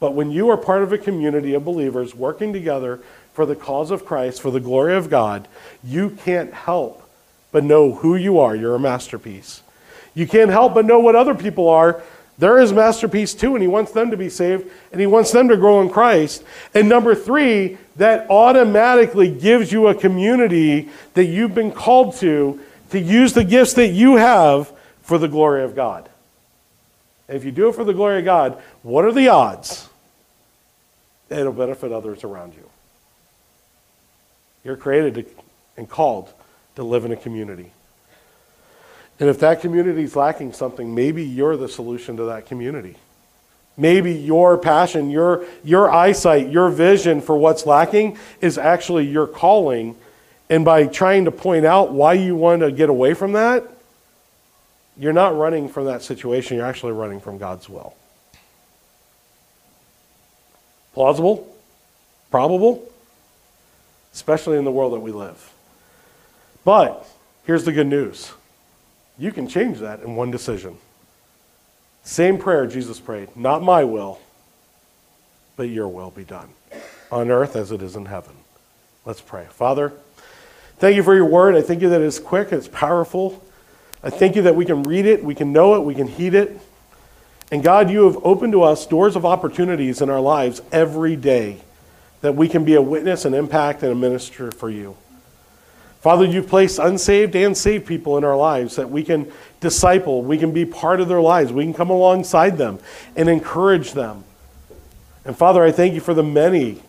[0.00, 2.98] But when you are part of a community of believers working together
[3.34, 5.46] for the cause of Christ, for the glory of God,
[5.84, 7.08] you can't help
[7.52, 8.56] but know who you are.
[8.56, 9.62] You're a masterpiece.
[10.12, 12.02] You can't help but know what other people are
[12.36, 15.46] they're his masterpiece too, and he wants them to be saved, and he wants them
[15.50, 16.42] to grow in Christ.
[16.74, 22.60] And number three, that automatically gives you a community that you've been called to
[22.90, 24.72] to use the gifts that you have
[25.02, 26.08] for the glory of God.
[27.28, 29.88] If you do it for the glory of God, what are the odds
[31.30, 32.68] it'll benefit others around you?
[34.62, 35.24] You're created to,
[35.76, 36.32] and called
[36.76, 37.72] to live in a community.
[39.20, 42.96] And if that community is lacking something, maybe you're the solution to that community.
[43.76, 49.96] Maybe your passion, your, your eyesight, your vision for what's lacking is actually your calling,
[50.50, 53.64] And by trying to point out why you want to get away from that,
[54.96, 57.94] you're not running from that situation, you're actually running from God's will.
[60.92, 61.52] Plausible?
[62.30, 62.90] Probable?
[64.12, 65.52] Especially in the world that we live.
[66.64, 67.06] But
[67.44, 68.32] here's the good news
[69.18, 70.78] you can change that in one decision.
[72.02, 74.20] Same prayer Jesus prayed Not my will,
[75.56, 76.50] but your will be done
[77.10, 78.34] on earth as it is in heaven.
[79.04, 79.46] Let's pray.
[79.50, 79.92] Father,
[80.78, 81.54] thank you for your word.
[81.54, 83.44] I thank you that it's quick, it's powerful.
[84.04, 86.34] I thank you that we can read it, we can know it, we can heed
[86.34, 86.60] it.
[87.50, 91.62] And God, you have opened to us doors of opportunities in our lives every day
[92.20, 94.94] that we can be a witness an impact and a minister for you.
[96.02, 100.36] Father, you've placed unsaved and saved people in our lives that we can disciple, we
[100.36, 102.78] can be part of their lives, we can come alongside them
[103.16, 104.22] and encourage them.
[105.24, 106.82] And Father, I thank you for the many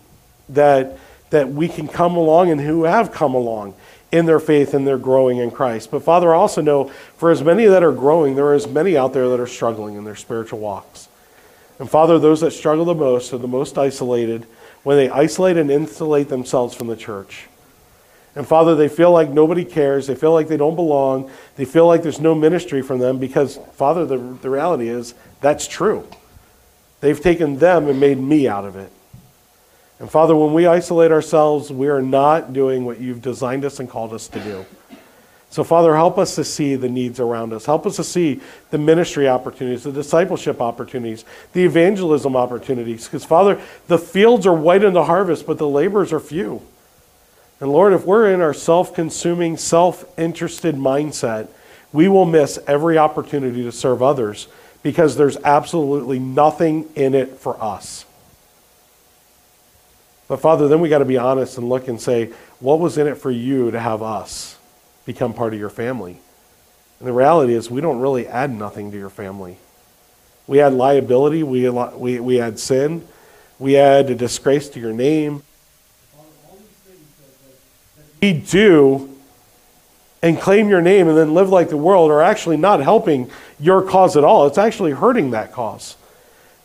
[0.49, 0.97] that,
[1.29, 3.73] that we can come along and who have come along
[4.15, 5.91] in their faith and their growing in Christ.
[5.91, 6.85] But Father, I also know
[7.17, 9.95] for as many that are growing, there are as many out there that are struggling
[9.95, 11.09] in their spiritual walks.
[11.79, 14.47] And Father, those that struggle the most are the most isolated
[14.83, 17.47] when they isolate and insulate themselves from the church.
[18.35, 20.07] And Father, they feel like nobody cares.
[20.07, 21.29] They feel like they don't belong.
[21.57, 25.67] They feel like there's no ministry from them because, Father, the, the reality is that's
[25.67, 26.07] true.
[27.01, 28.91] They've taken them and made me out of it.
[29.99, 33.89] And Father, when we isolate ourselves, we are not doing what you've designed us and
[33.89, 34.65] called us to do.
[35.49, 37.65] So, Father, help us to see the needs around us.
[37.65, 38.41] Help us to see
[38.71, 41.23] the ministry opportunities, the discipleship opportunities,
[41.53, 43.05] the evangelism opportunities.
[43.05, 46.61] Because, Father, the fields are white in the harvest, but the laborers are few.
[47.61, 51.47] And Lord, if we're in our self consuming, self interested mindset,
[51.93, 54.49] we will miss every opportunity to serve others
[54.83, 58.05] because there's absolutely nothing in it for us.
[60.27, 63.07] But Father, then we got to be honest and look and say, what was in
[63.07, 64.57] it for you to have us
[65.05, 66.19] become part of your family?
[66.99, 69.57] And the reality is, we don't really add nothing to your family.
[70.47, 73.07] We add liability, we, we, we add sin,
[73.59, 75.43] we add a disgrace to your name.
[78.21, 79.15] We do
[80.21, 83.83] and claim your name and then live like the world are actually not helping your
[83.83, 84.47] cause at all.
[84.47, 85.97] It's actually hurting that cause.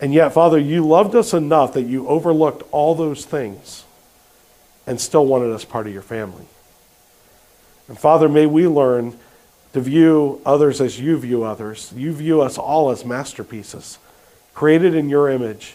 [0.01, 3.85] And yet, Father, you loved us enough that you overlooked all those things
[4.87, 6.47] and still wanted us part of your family.
[7.89, 9.19] And Father, may we learn
[9.73, 11.93] to view others as you view others.
[11.95, 13.99] You view us all as masterpieces,
[14.55, 15.75] created in your image.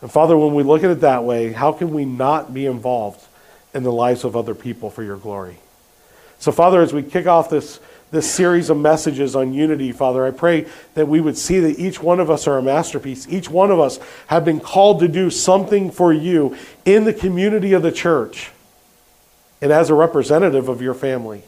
[0.00, 3.26] And Father, when we look at it that way, how can we not be involved
[3.74, 5.58] in the lives of other people for your glory?
[6.38, 7.80] So, Father, as we kick off this
[8.10, 10.24] this series of messages on unity, Father.
[10.24, 13.26] I pray that we would see that each one of us are a masterpiece.
[13.28, 13.98] Each one of us
[14.28, 18.50] have been called to do something for you in the community of the church
[19.60, 21.42] and as a representative of your family.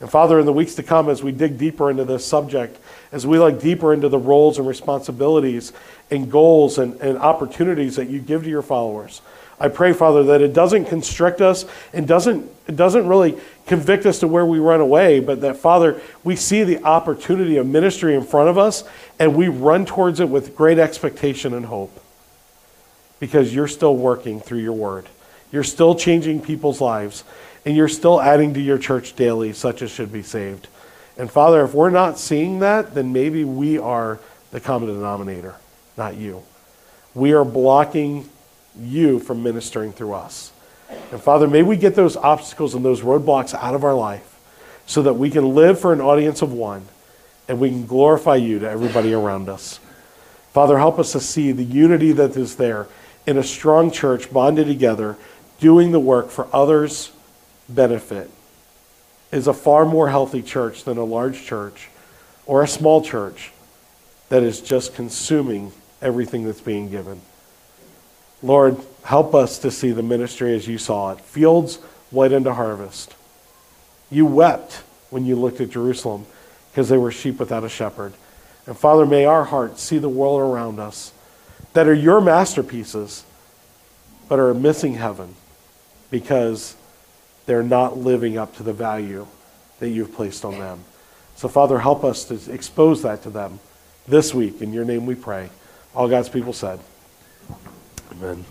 [0.00, 2.76] And Father, in the weeks to come, as we dig deeper into this subject,
[3.12, 5.72] as we look deeper into the roles and responsibilities
[6.10, 9.22] and goals and, and opportunities that you give to your followers,
[9.62, 13.38] I pray, Father, that it doesn't constrict us and doesn't, it doesn't really
[13.68, 17.66] convict us to where we run away, but that, Father, we see the opportunity of
[17.68, 18.82] ministry in front of us
[19.20, 21.96] and we run towards it with great expectation and hope
[23.20, 25.08] because you're still working through your word.
[25.52, 27.22] You're still changing people's lives
[27.64, 30.66] and you're still adding to your church daily, such as should be saved.
[31.16, 34.18] And Father, if we're not seeing that, then maybe we are
[34.50, 35.54] the common denominator,
[35.96, 36.42] not you.
[37.14, 38.28] We are blocking
[38.78, 40.52] you from ministering through us.
[41.10, 44.38] And Father, may we get those obstacles and those roadblocks out of our life
[44.86, 46.86] so that we can live for an audience of one
[47.48, 49.80] and we can glorify you to everybody around us.
[50.52, 52.88] Father, help us to see the unity that is there
[53.26, 55.16] in a strong church bonded together,
[55.60, 57.12] doing the work for others'
[57.68, 58.30] benefit
[59.32, 61.88] is a far more healthy church than a large church
[62.46, 63.50] or a small church
[64.28, 67.20] that is just consuming everything that's being given.
[68.42, 71.76] Lord, help us to see the ministry as you saw it fields
[72.10, 73.14] white into harvest.
[74.10, 76.26] You wept when you looked at Jerusalem
[76.70, 78.12] because they were sheep without a shepherd.
[78.66, 81.12] And Father, may our hearts see the world around us
[81.72, 83.24] that are your masterpieces,
[84.28, 85.34] but are missing heaven
[86.10, 86.76] because
[87.46, 89.26] they're not living up to the value
[89.80, 90.84] that you've placed on them.
[91.34, 93.58] So, Father, help us to expose that to them
[94.06, 94.60] this week.
[94.62, 95.50] In your name we pray.
[95.94, 96.78] All God's people said.
[98.12, 98.44] Amen